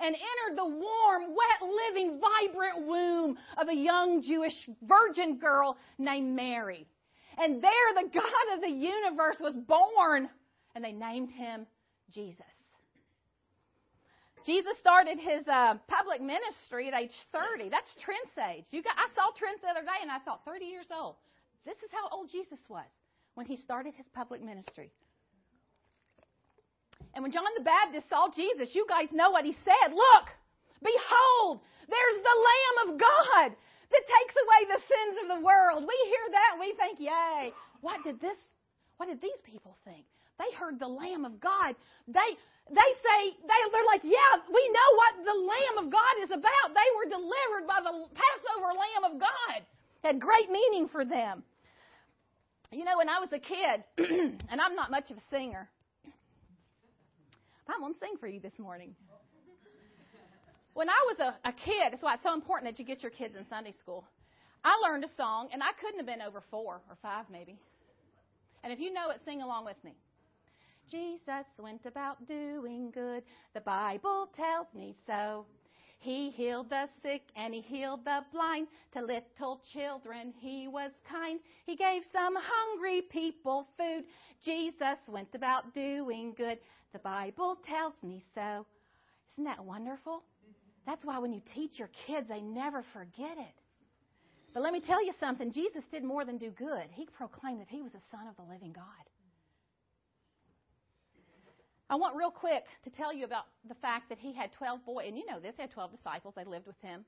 [0.00, 6.36] and entered the warm, wet, living, vibrant womb of a young Jewish virgin girl named
[6.36, 6.86] Mary.
[7.36, 10.28] And there the God of the universe was born,
[10.74, 11.66] and they named him
[12.12, 12.44] Jesus.
[14.46, 17.68] Jesus started his uh, public ministry at age 30.
[17.68, 18.64] That's Trent's age.
[18.70, 21.16] You got, I saw Trent the other day, and I thought, 30 years old.
[21.66, 22.86] This is how old Jesus was
[23.38, 24.90] when he started his public ministry.
[27.14, 29.94] And when John the Baptist saw Jesus, you guys know what he said.
[29.94, 30.26] Look,
[30.82, 35.86] behold, there's the Lamb of God that takes away the sins of the world.
[35.86, 37.54] We hear that and we think, yay.
[37.78, 38.34] What did this,
[38.98, 40.02] what did these people think?
[40.42, 41.78] They heard the Lamb of God.
[42.10, 42.30] They,
[42.74, 46.74] they say, they, they're like, yeah, we know what the Lamb of God is about.
[46.74, 49.62] They were delivered by the Passover Lamb of God.
[50.02, 51.46] Had great meaning for them.
[52.70, 53.84] You know, when I was a kid,
[54.50, 55.68] and I'm not much of a singer,
[57.66, 58.94] but I'm going to sing for you this morning.
[60.74, 63.10] When I was a, a kid, that's why it's so important that you get your
[63.10, 64.04] kids in Sunday school.
[64.62, 67.58] I learned a song, and I couldn't have been over four or five, maybe.
[68.62, 69.94] And if you know it, sing along with me.
[70.90, 73.22] Jesus went about doing good.
[73.54, 75.46] The Bible tells me so.
[75.98, 78.68] He healed the sick and he healed the blind.
[78.94, 81.40] To little children he was kind.
[81.66, 84.04] He gave some hungry people food.
[84.44, 86.58] Jesus went about doing good.
[86.92, 88.64] The Bible tells me so.
[89.34, 90.22] Isn't that wonderful?
[90.86, 93.54] That's why when you teach your kids, they never forget it.
[94.54, 96.84] But let me tell you something Jesus did more than do good.
[96.92, 98.84] He proclaimed that he was the Son of the living God.
[101.90, 105.06] I want real quick to tell you about the fact that he had 12 boys,
[105.08, 106.34] and you know this, he had 12 disciples.
[106.36, 107.04] They lived with him.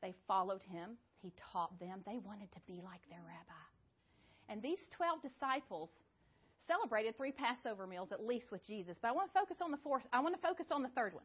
[0.00, 0.96] They followed him.
[1.22, 2.00] He taught them.
[2.06, 3.66] They wanted to be like their rabbi.
[4.48, 5.90] And these 12 disciples
[6.68, 8.96] celebrated three Passover meals at least with Jesus.
[9.00, 10.02] But I want to focus on the fourth.
[10.12, 11.24] I want to focus on the third one.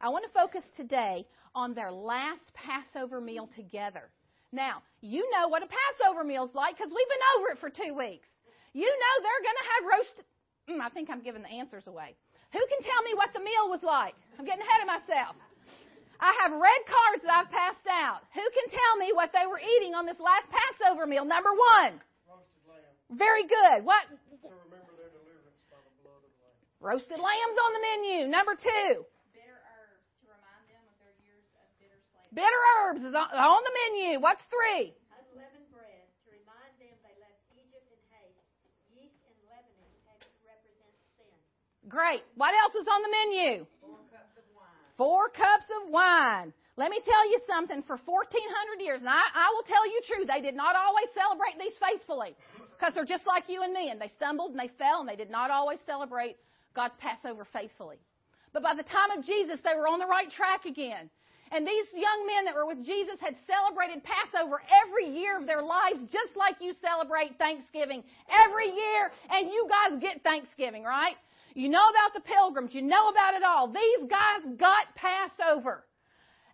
[0.00, 4.10] I want to focus today on their last Passover meal together.
[4.52, 7.70] Now, you know what a Passover meal is like because we've been over it for
[7.70, 8.28] two weeks.
[8.72, 10.24] You know they're going to have roasted
[10.70, 12.14] Mm, I think I'm giving the answers away.
[12.52, 14.14] Who can tell me what the meal was like?
[14.38, 15.34] I'm getting ahead of myself.
[16.22, 18.22] I have red cards that I've passed out.
[18.30, 21.26] Who can tell me what they were eating on this last Passover meal?
[21.26, 21.98] Number one.
[22.30, 23.18] Roasted lamb.
[23.18, 23.82] Very good.
[23.82, 24.06] What?
[24.06, 26.62] To remember their deliverance by the blood of the lamb.
[26.78, 28.30] Roasted lambs on the menu.
[28.30, 29.02] Number two.
[29.34, 32.30] Bitter herbs to remind them of their years of bitter slavery.
[32.38, 34.22] Bitter herbs is on the menu.
[34.22, 34.94] What's three?
[35.10, 38.46] Unleavened bread to remind them they left Egypt in haste.
[38.94, 39.90] Yeast and leavening
[40.46, 41.34] represent sin.
[41.92, 42.24] Great.
[42.40, 43.68] What else is on the menu?
[43.84, 44.88] Four cups of wine.
[44.96, 46.48] Four cups of wine.
[46.80, 47.84] Let me tell you something.
[47.84, 51.60] For 1,400 years, and I, I will tell you true, they did not always celebrate
[51.60, 52.32] these faithfully
[52.72, 55.20] because they're just like you and me, and they stumbled and they fell, and they
[55.20, 56.40] did not always celebrate
[56.72, 58.00] God's Passover faithfully.
[58.56, 61.12] But by the time of Jesus, they were on the right track again.
[61.52, 65.60] And these young men that were with Jesus had celebrated Passover every year of their
[65.60, 68.00] lives, just like you celebrate Thanksgiving
[68.32, 71.20] every year, and you guys get Thanksgiving, right?
[71.54, 72.74] You know about the pilgrims.
[72.74, 73.68] You know about it all.
[73.68, 75.84] These guys got Passover.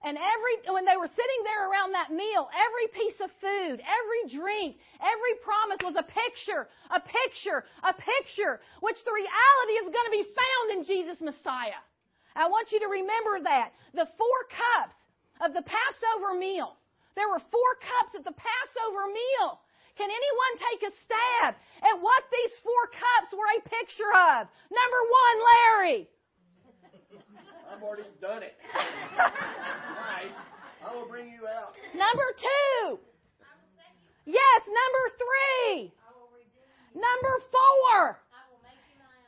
[0.03, 4.23] And every, when they were sitting there around that meal, every piece of food, every
[4.31, 10.07] drink, every promise was a picture, a picture, a picture, which the reality is going
[10.07, 11.83] to be found in Jesus Messiah.
[12.39, 13.75] I want you to remember that.
[13.91, 14.95] The four cups
[15.43, 16.79] of the Passover meal.
[17.19, 19.59] There were four cups at the Passover meal.
[19.99, 24.47] Can anyone take a stab at what these four cups were a picture of?
[24.71, 26.01] Number one, Larry.
[27.67, 28.55] I've already done it.
[29.19, 30.31] nice.
[30.87, 31.75] I will bring you out.
[31.99, 33.03] Number two.
[34.23, 35.91] Yes, number three.
[36.95, 38.23] Number four.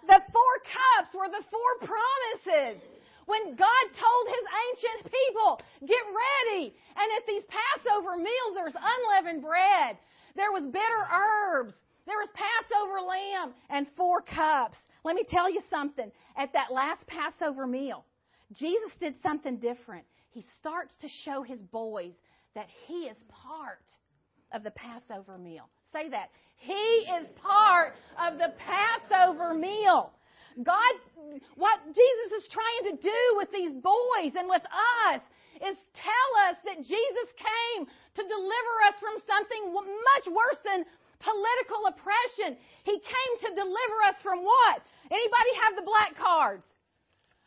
[0.06, 2.78] The four cups were the four promises.
[3.26, 6.74] When God told his ancient people, get ready.
[6.94, 9.98] And at these Passover meals, there's unleavened bread.
[10.36, 11.74] There was bitter herbs.
[12.06, 14.78] There was Passover lamb and four cups.
[15.04, 16.10] Let me tell you something.
[16.36, 18.04] At that last Passover meal,
[18.58, 20.04] Jesus did something different.
[20.30, 22.14] He starts to show his boys
[22.54, 23.84] that he is part
[24.52, 25.68] of the Passover meal.
[25.92, 26.30] Say that.
[26.56, 30.12] He is part of the Passover meal.
[30.62, 30.94] God,
[31.54, 35.20] what Jesus is trying to do with these boys and with us
[35.60, 40.88] is tell us that Jesus came to deliver us from something much worse than
[41.20, 42.56] political oppression.
[42.84, 44.80] He came to deliver us from what?
[45.12, 46.64] Anybody have the black cards?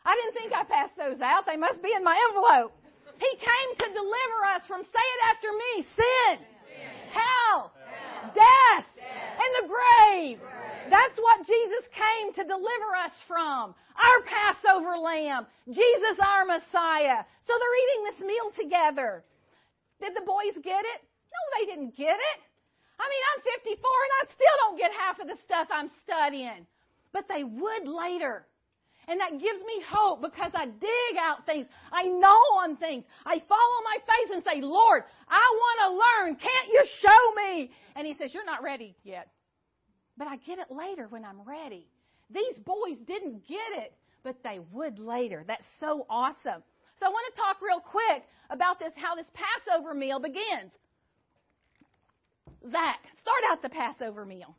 [0.06, 1.46] I didn't think I passed those out.
[1.46, 2.76] They must be in my envelope.
[3.18, 6.34] He came to deliver us from, say it after me, sin,
[7.10, 7.72] hell,
[8.34, 10.38] death, and the grave.
[10.90, 13.74] That's what Jesus came to deliver us from.
[13.94, 15.46] Our Passover lamb.
[15.66, 17.24] Jesus, our Messiah.
[17.46, 19.24] So they're eating this meal together.
[20.00, 21.00] Did the boys get it?
[21.30, 22.38] No, they didn't get it.
[22.98, 26.66] I mean, I'm 54 and I still don't get half of the stuff I'm studying.
[27.12, 28.46] But they would later.
[29.06, 31.66] And that gives me hope because I dig out things.
[31.92, 33.04] I know on things.
[33.26, 36.36] I fall on my face and say, Lord, I want to learn.
[36.36, 37.70] Can't you show me?
[37.96, 39.28] And he says, You're not ready yet.
[40.16, 41.86] But I get it later when I'm ready.
[42.30, 45.44] These boys didn't get it, but they would later.
[45.46, 46.62] That's so awesome.
[46.98, 50.72] So I want to talk real quick about this, how this Passover meal begins.
[52.70, 54.54] Zach, start out the Passover meal.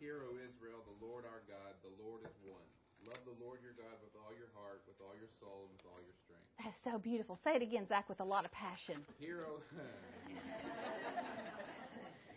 [0.00, 2.64] Hear, O Israel, the Lord our God, the Lord is one.
[3.06, 5.86] Love the Lord your God with all your heart, with all your soul, and with
[5.86, 6.42] all your strength.
[6.58, 7.38] That's so beautiful.
[7.44, 8.96] Say it again, Zach, with a lot of passion.
[9.20, 9.62] Hear, O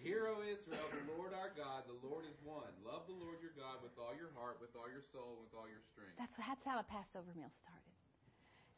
[0.10, 2.66] Hear, O Israel, the Lord our God, the Lord is one.
[2.82, 5.70] Love the Lord your God with all your heart, with all your soul, with all
[5.70, 6.18] your strength.
[6.18, 7.94] That's, that's how a Passover meal started.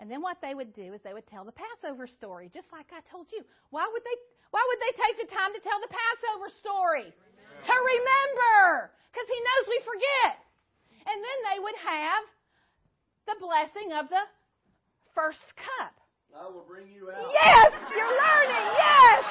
[0.04, 2.91] And then what they would do is they would tell the Passover story, just like
[2.91, 3.48] I told you.
[3.72, 4.17] Why would they?
[4.52, 7.08] Why would they take the time to tell the Passover story?
[7.08, 7.63] Remember.
[7.63, 10.36] To remember, because He knows we forget.
[11.08, 12.24] And then they would have
[13.32, 14.28] the blessing of the
[15.15, 15.96] first cup.
[16.36, 17.24] I will bring you out.
[17.24, 18.67] Yes, you're learning.
[18.76, 19.24] Yes,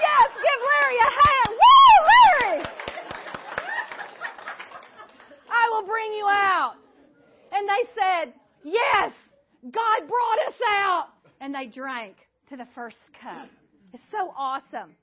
[0.00, 0.28] yes.
[0.36, 1.50] Give Larry a hand.
[1.60, 2.58] Woo, Larry!
[5.50, 6.74] I will bring you out.
[7.52, 9.12] And they said, Yes,
[9.64, 11.08] God brought us out.
[11.40, 12.16] And they drank
[12.50, 13.48] to the first cup.
[13.92, 14.96] It's so awesome.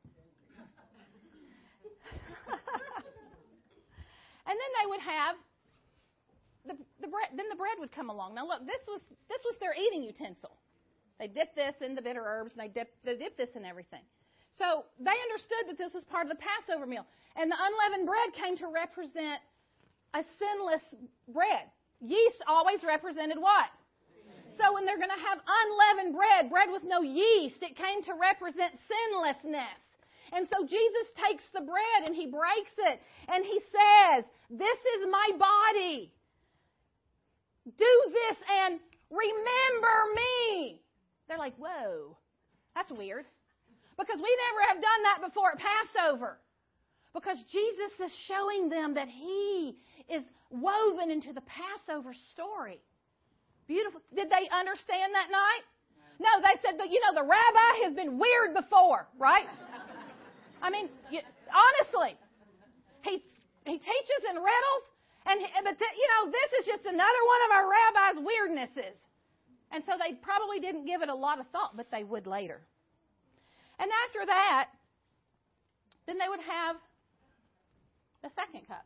[4.48, 5.36] and then they would have
[6.66, 8.36] the, the bread, then the bread would come along.
[8.36, 10.52] Now look, this was this was their eating utensil.
[11.20, 14.02] They dipped this in the bitter herbs and they dipped they dipped this in everything.
[14.60, 17.08] So they understood that this was part of the Passover meal.
[17.40, 19.40] And the unleavened bread came to represent
[20.14, 20.84] a sinless
[21.32, 21.72] bread.
[22.04, 23.72] Yeast always represented what?
[24.60, 28.14] So when they're going to have unleavened bread, bread with no yeast, it came to
[28.20, 29.80] represent sinlessness.
[30.34, 33.00] And so Jesus takes the bread and he breaks it
[33.32, 36.12] and he says, This is my body.
[37.66, 40.82] Do this and remember me.
[41.28, 42.18] They're like, Whoa,
[42.76, 43.26] that's weird.
[44.00, 46.40] Because we never have done that before at Passover.
[47.12, 49.76] Because Jesus is showing them that he
[50.08, 52.80] is woven into the Passover story.
[53.68, 54.00] Beautiful.
[54.16, 55.64] Did they understand that night?
[56.20, 59.48] No, they said, you know, the rabbi has been weird before, right?
[60.62, 62.16] I mean, you, honestly,
[63.04, 63.24] he
[63.64, 64.84] he teaches in riddles,
[65.28, 68.96] and but the, you know, this is just another one of our rabbi's weirdnesses.
[69.72, 72.62] And so they probably didn't give it a lot of thought, but they would later.
[73.80, 74.68] And after that,
[76.06, 76.76] then they would have
[78.22, 78.86] the second cup.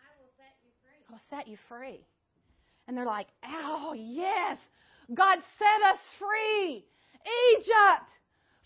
[0.00, 1.04] I will set you free.
[1.08, 2.00] I will set you free.
[2.88, 4.58] And they're like, oh, yes,
[5.14, 6.84] God set us free.
[7.54, 8.08] Egypt,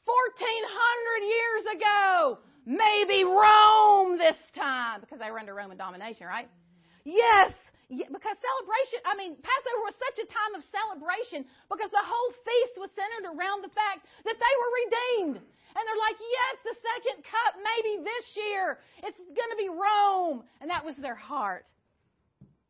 [0.04, 2.38] 1400 years ago.
[2.64, 6.46] Maybe Rome this time, because they were under Roman domination, right?
[6.46, 7.16] Mm-hmm.
[7.16, 12.02] Yes, Yeah, because celebration, I mean, Passover was such a time of celebration because the
[12.02, 15.38] whole feast was centered around the fact that they were redeemed.
[15.38, 20.42] And they're like, yes, the second cup, maybe this year, it's going to be Rome.
[20.58, 21.66] And that was their heart.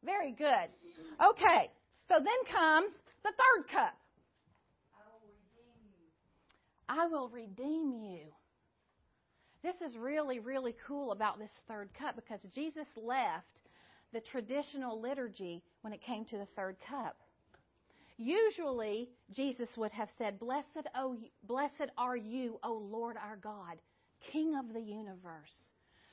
[0.04, 0.68] Very good.
[1.16, 1.72] Okay,
[2.08, 2.92] so then comes
[3.24, 3.94] the third cup.
[6.88, 8.26] I will redeem you.
[9.62, 13.65] This is really, really cool about this third cup because Jesus left
[14.12, 17.16] the traditional liturgy when it came to the third cup.
[18.18, 23.76] Usually, Jesus would have said, Blessed, oh, blessed are you, O Lord our God,
[24.32, 25.52] King of the universe,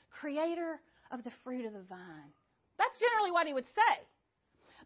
[0.09, 0.81] Creator
[1.11, 2.31] of the fruit of the vine.
[2.77, 4.01] That's generally what he would say.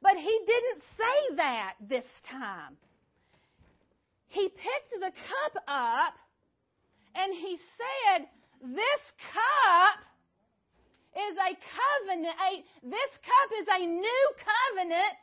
[0.02, 2.78] But he didn't say that this time.
[4.28, 6.14] He picked the cup up
[7.16, 8.28] and he said,
[8.62, 9.02] This
[9.34, 10.00] cup
[11.18, 12.36] is a covenant.
[12.38, 12.50] A,
[12.86, 15.14] this cup is a new covenant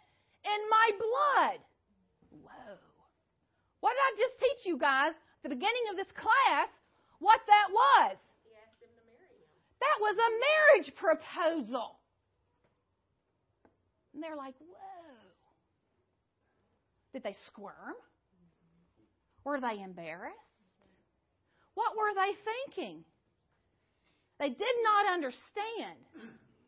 [0.43, 1.59] in my blood.
[2.43, 2.75] Whoa.
[3.81, 6.69] What did I just teach you guys at the beginning of this class?
[7.23, 8.19] What that was?
[8.43, 9.55] He asked him to marry him.
[9.81, 11.97] That was a marriage proposal.
[14.15, 15.15] And they're like, whoa.
[17.13, 17.95] Did they squirm?
[19.45, 20.35] Were they embarrassed?
[21.75, 23.05] What were they thinking?
[24.39, 25.99] They did not understand,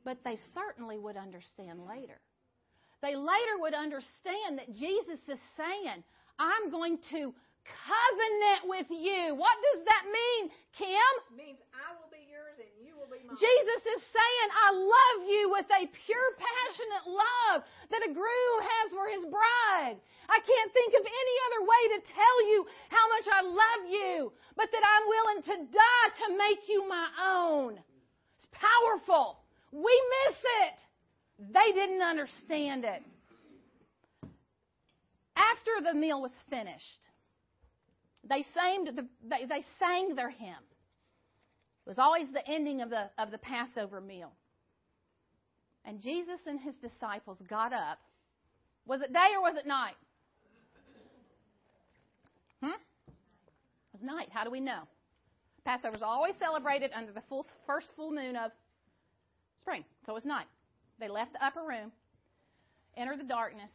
[0.04, 2.20] but they certainly would understand later.
[3.02, 6.02] They later would understand that Jesus is saying,
[6.38, 7.34] I'm going to
[7.66, 9.34] covenant with you.
[9.34, 11.12] What does that mean, Kim?
[11.34, 12.70] Means I will be yours and
[13.11, 17.59] Jesus is saying, I love you with a pure, passionate love
[17.90, 19.98] that a groom has for his bride.
[20.28, 22.59] I can't think of any other way to tell you
[22.90, 27.07] how much I love you, but that I'm willing to die to make you my
[27.22, 27.78] own.
[28.38, 29.38] It's powerful.
[29.70, 29.94] We
[30.26, 30.76] miss it.
[31.52, 33.02] They didn't understand it.
[35.36, 37.02] After the meal was finished,
[38.28, 40.64] they sang, the, they, they sang their hymn.
[41.87, 44.32] It was always the ending of the, of the Passover meal.
[45.84, 48.01] And Jesus and his disciples got up.
[48.87, 49.95] Was it day or was it night?
[52.61, 52.70] Hmm?
[52.70, 54.28] It was night.
[54.32, 54.82] How do we know?
[55.64, 58.51] Passover is always celebrated under the full, first full moon of
[59.61, 59.84] spring.
[60.05, 60.47] So it was night.
[60.99, 61.93] They left the upper room,
[62.97, 63.70] entered the darkness,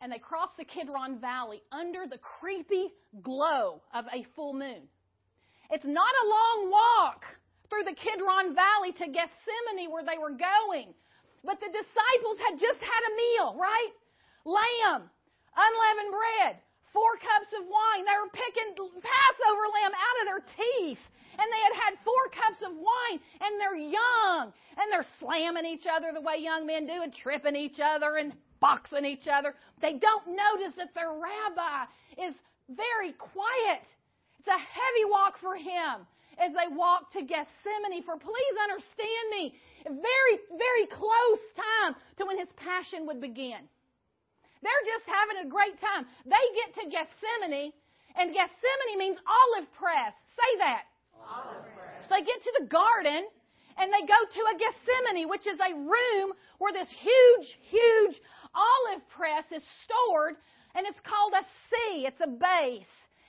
[0.00, 2.88] and they crossed the Kidron Valley under the creepy
[3.22, 4.88] glow of a full moon.
[5.70, 7.24] It's not a long walk
[7.68, 10.96] through the Kidron Valley to Gethsemane where they were going.
[11.44, 13.92] But the disciples had just had a meal, right?
[14.48, 15.10] Lamb,
[15.52, 16.54] unleavened bread,
[16.92, 18.08] four cups of wine.
[18.08, 21.04] They were picking Passover lamb out of their teeth.
[21.38, 25.86] And they had had four cups of wine, and they're young, and they're slamming each
[25.86, 29.54] other the way young men do, and tripping each other, and boxing each other.
[29.80, 31.84] They don't notice that their rabbi
[32.18, 32.34] is
[32.68, 33.86] very quiet.
[34.48, 36.08] It's a heavy walk for him
[36.40, 38.00] as they walk to Gethsemane.
[38.00, 39.52] For please understand me,
[39.84, 43.60] very, very close time to when his passion would begin.
[44.64, 46.08] They're just having a great time.
[46.24, 47.76] They get to Gethsemane,
[48.16, 50.16] and Gethsemane means olive press.
[50.32, 50.88] Say that.
[51.12, 52.08] Olive press.
[52.08, 53.28] So they get to the garden,
[53.76, 58.16] and they go to a Gethsemane, which is a room where this huge, huge
[58.56, 60.40] olive press is stored,
[60.72, 62.08] and it's called a sea.
[62.08, 62.88] It's a base.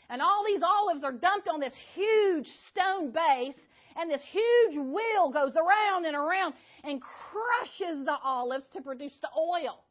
[0.10, 3.56] And all these olives are dumped on this huge stone base,
[3.96, 6.54] and this huge wheel goes around and around
[6.84, 9.84] and crushes the olives to produce the oil.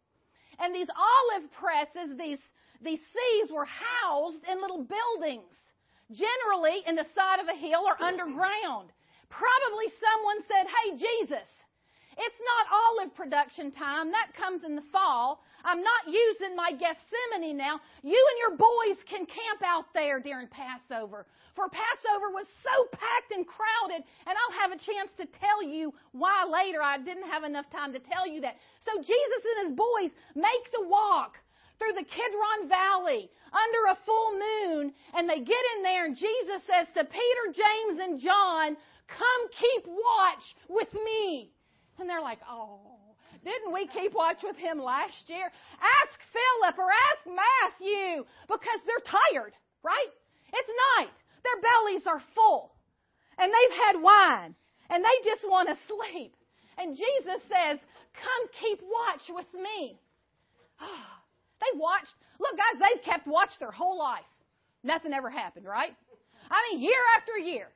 [0.58, 2.38] And these olive presses, these,
[2.82, 5.54] these seas were housed in little buildings,
[6.10, 8.90] generally in the side of a hill or underground.
[9.30, 11.46] Probably someone said, Hey, Jesus,
[12.18, 14.10] it's not olive production time.
[14.10, 15.40] That comes in the fall.
[15.64, 17.78] I'm not using my Gethsemane now.
[18.02, 21.26] You and your boys can camp out there during Passover.
[21.54, 25.94] For Passover was so packed and crowded, and I'll have a chance to tell you
[26.10, 26.82] why later.
[26.82, 28.58] I didn't have enough time to tell you that.
[28.86, 31.38] So Jesus and his boys make the walk
[31.78, 36.62] through the Kidron Valley under a full moon, and they get in there, and Jesus
[36.66, 38.76] says to Peter, James, and John,
[39.08, 41.50] Come keep watch with me.
[41.98, 42.80] And they're like, Oh,
[43.44, 45.50] didn't we keep watch with him last year?
[45.78, 50.12] Ask Philip or ask Matthew because they're tired, right?
[50.52, 51.14] It's night.
[51.44, 52.72] Their bellies are full.
[53.38, 54.54] And they've had wine.
[54.90, 56.34] And they just want to sleep.
[56.78, 57.78] And Jesus says,
[58.18, 59.98] Come keep watch with me.
[61.60, 62.14] they watched.
[62.40, 64.26] Look, guys, they've kept watch their whole life.
[64.82, 65.94] Nothing ever happened, right?
[66.50, 67.68] I mean, year after year.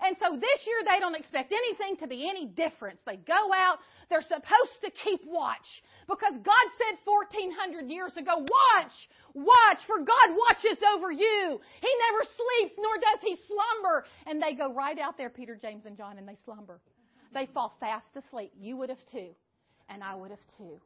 [0.00, 2.98] And so this year they don't expect anything to be any different.
[3.04, 3.78] They go out,
[4.08, 5.66] they're supposed to keep watch.
[6.06, 8.94] Because God said 1400 years ago, watch,
[9.34, 11.60] watch, for God watches over you.
[11.82, 14.06] He never sleeps, nor does he slumber.
[14.26, 16.80] And they go right out there, Peter, James, and John, and they slumber.
[17.34, 18.52] They fall fast asleep.
[18.58, 19.34] You would have too,
[19.88, 20.80] and I would have too.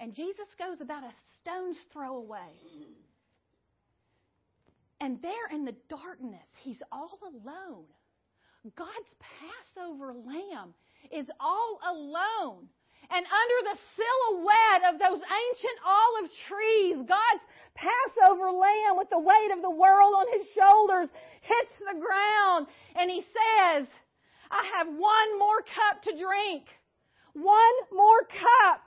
[0.00, 2.56] And Jesus goes about a stone's throw away.
[5.00, 7.84] And there in the darkness, he's all alone.
[8.76, 10.74] God's Passover lamb
[11.10, 12.68] is all alone.
[13.10, 17.44] And under the silhouette of those ancient olive trees, God's
[17.74, 21.08] Passover lamb with the weight of the world on his shoulders
[21.40, 23.88] hits the ground and he says,
[24.50, 26.68] I have one more cup to drink.
[27.32, 28.82] One more cup.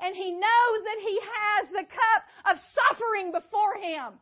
[0.00, 4.20] And he knows that he has the cup of suffering before him.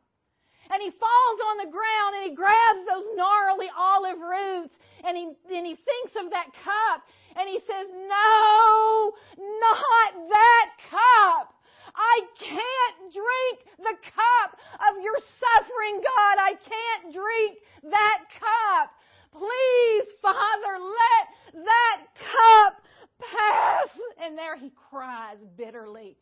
[0.72, 5.24] And he falls on the ground and he grabs those gnarly olive roots and he,
[5.54, 7.02] and he thinks of that cup
[7.38, 11.52] and he says, no, not that cup.
[11.94, 14.58] I can't drink the cup
[14.88, 16.36] of your suffering, God.
[16.38, 17.58] I can't drink
[17.90, 18.90] that cup.
[19.32, 22.82] Please, Father, let that cup
[23.20, 23.88] pass.
[24.22, 26.16] And there he cries bitterly.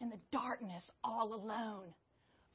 [0.00, 1.92] In the darkness, all alone,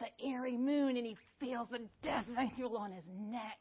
[0.04, 3.60] the eerie moon, and he feels the death angel on his neck.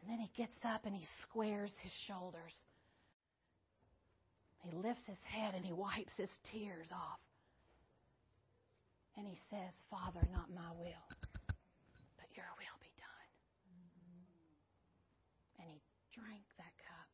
[0.00, 2.54] And then he gets up and he squares his shoulders.
[4.62, 7.20] He lifts his head and he wipes his tears off.
[9.16, 11.06] And he says, Father, not my will,
[11.48, 13.28] but your will be done.
[15.60, 15.80] And he
[16.14, 17.08] drank that cup.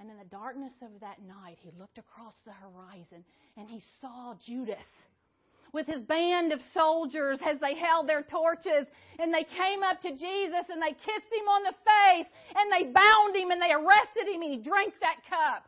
[0.00, 3.24] And in the darkness of that night, he looked across the horizon
[3.56, 4.88] and he saw Judas
[5.72, 8.86] with his band of soldiers as they held their torches
[9.18, 12.90] and they came up to Jesus and they kissed him on the face and they
[12.92, 15.66] bound him and they arrested him and he drank that cup.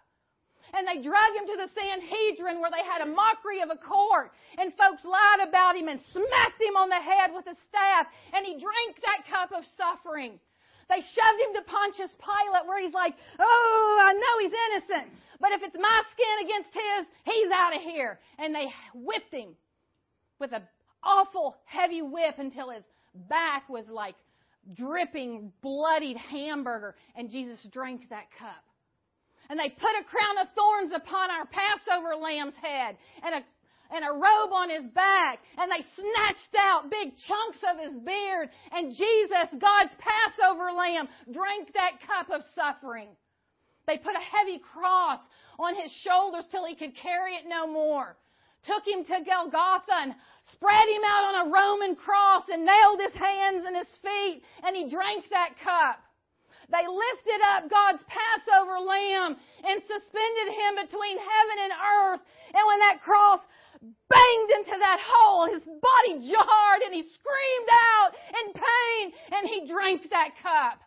[0.70, 4.30] And they drug him to the Sanhedrin where they had a mockery of a court
[4.56, 8.46] and folks lied about him and smacked him on the head with a staff and
[8.46, 10.38] he drank that cup of suffering.
[10.86, 15.50] They shoved him to Pontius Pilate where he's like, oh, I know he's innocent, but
[15.52, 18.18] if it's my skin against his, he's out of here.
[18.38, 19.54] And they whipped him
[20.40, 20.62] with an
[21.02, 22.82] awful heavy whip until his
[23.28, 24.14] back was like
[24.74, 28.64] dripping, bloodied hamburger, and Jesus drank that cup.
[29.48, 33.40] And they put a crown of thorns upon our Passover lamb's head and a
[33.92, 38.48] and a robe on his back, and they snatched out big chunks of his beard,
[38.70, 43.08] and Jesus, God's Passover lamb, drank that cup of suffering.
[43.88, 45.18] They put a heavy cross
[45.58, 48.16] on his shoulders till he could carry it no more.
[48.64, 50.14] Took him to Golgotha and
[50.52, 54.76] spread him out on a Roman cross and nailed his hands and his feet, and
[54.76, 56.00] he drank that cup.
[56.70, 62.20] They lifted up God's Passover lamb and suspended him between heaven and earth.
[62.54, 63.40] And when that cross
[63.80, 69.66] banged into that hole, his body jarred and he screamed out in pain and he
[69.66, 70.80] drank that cup.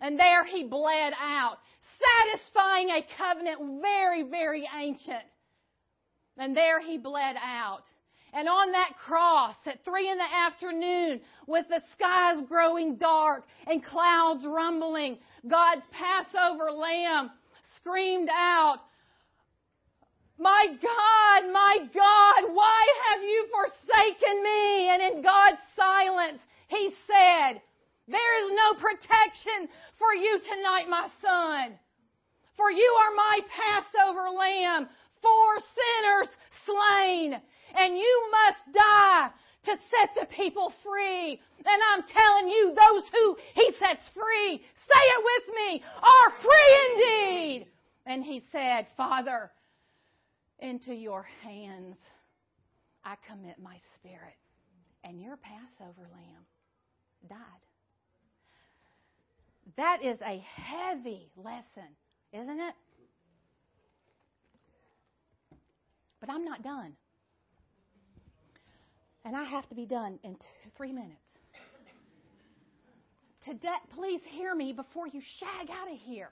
[0.00, 1.58] And there he bled out,
[2.00, 5.24] satisfying a covenant very, very ancient.
[6.38, 7.84] And there he bled out.
[8.34, 13.84] And on that cross at three in the afternoon, with the skies growing dark and
[13.84, 17.30] clouds rumbling, God's Passover lamb
[17.76, 18.78] screamed out,
[20.38, 24.88] My God, my God, why have you forsaken me?
[24.88, 27.60] And in God's silence, he said,
[28.08, 29.68] There is no protection
[29.98, 31.78] for you tonight, my son.
[32.56, 34.88] For you are my Passover lamb
[35.22, 36.28] for sinners
[36.66, 37.40] slain
[37.78, 39.30] and you must die
[39.64, 41.40] to set the people free.
[41.58, 46.70] And I'm telling you, those who he sets free, say it with me, are free
[46.90, 47.66] indeed.
[48.04, 49.50] And he said, Father,
[50.58, 51.96] into your hands
[53.04, 54.36] I commit my spirit.
[55.04, 56.46] And your Passover lamb
[57.28, 57.38] died.
[59.76, 61.88] That is a heavy lesson,
[62.32, 62.74] isn't it?
[66.22, 66.92] But I'm not done.
[69.24, 70.36] And I have to be done in
[70.76, 71.18] three minutes.
[73.44, 76.30] Today, please hear me before you shag out of here.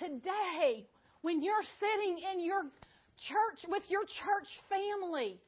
[0.00, 0.84] Today,
[1.22, 2.62] when you're sitting in your
[3.22, 5.38] church with your church family,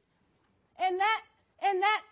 [0.78, 1.20] and that
[1.60, 2.02] and that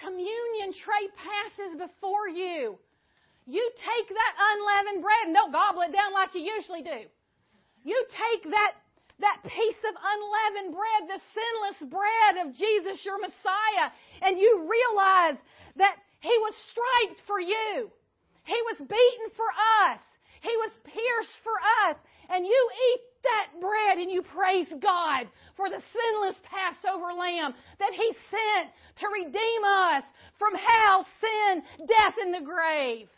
[0.00, 2.78] communion tray passes before you,
[3.44, 7.04] you take that unleavened bread and don't gobble it down like you usually do.
[7.84, 8.72] You take that
[9.20, 15.38] that piece of unleavened bread, the sinless bread of Jesus, your Messiah, and you realize
[15.76, 17.90] that He was striped for you.
[18.44, 19.50] He was beaten for
[19.86, 20.00] us.
[20.42, 21.56] He was pierced for
[21.88, 21.96] us.
[22.28, 27.92] And you eat that bread and you praise God for the sinless Passover lamb that
[27.92, 28.68] He sent
[29.00, 30.04] to redeem us
[30.38, 33.08] from hell, sin, death, and the grave.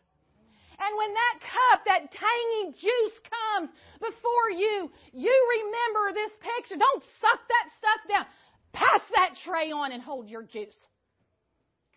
[0.78, 6.76] And when that cup, that tangy juice comes before you, you remember this picture.
[6.76, 8.26] Don't suck that stuff down.
[8.72, 10.76] Pass that tray on and hold your juice.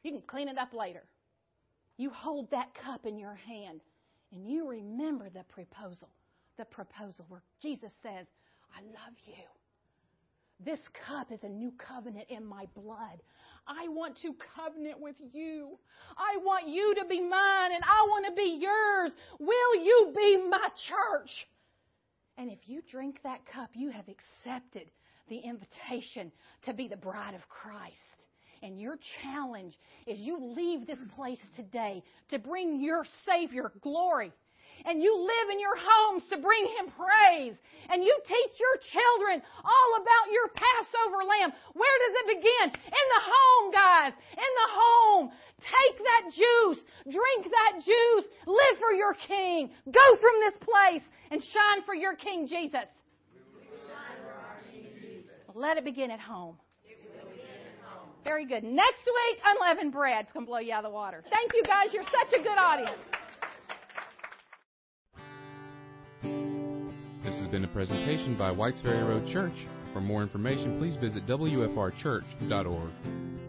[0.04, 1.04] You can clean it up later.
[1.98, 3.82] You hold that cup in your hand
[4.32, 6.10] and you remember the proposal.
[6.58, 8.26] The proposal where Jesus says,
[8.76, 9.44] I love you.
[10.64, 13.20] This cup is a new covenant in my blood.
[13.68, 15.78] I want to covenant with you.
[16.18, 19.12] I want you to be mine and I want to be yours.
[19.40, 21.48] Will you be my church?
[22.38, 24.90] And if you drink that cup, you have accepted
[25.28, 26.32] the invitation
[26.66, 27.96] to be the bride of Christ.
[28.62, 34.34] And your challenge is you leave this place today to bring your Savior glory
[34.86, 37.56] and you live in your homes to bring Him praise,
[37.90, 42.68] and you teach your children all about your Passover lamb, where does it begin?
[42.70, 44.14] In the home, guys.
[44.38, 45.26] In the home.
[45.60, 46.80] Take that juice.
[47.04, 48.26] Drink that juice.
[48.48, 49.72] Live for your King.
[49.92, 52.88] Go from this place and shine for your King Jesus.
[55.56, 56.56] Let it begin at home.
[58.24, 58.64] Very good.
[58.64, 61.24] Next week, unleavened bread's going to blow you out of the water.
[61.30, 61.88] Thank you, guys.
[61.94, 63.00] You're such a good audience.
[67.52, 69.54] Been a presentation by Whites Ferry Road Church.
[69.92, 73.49] For more information, please visit WFRchurch.org.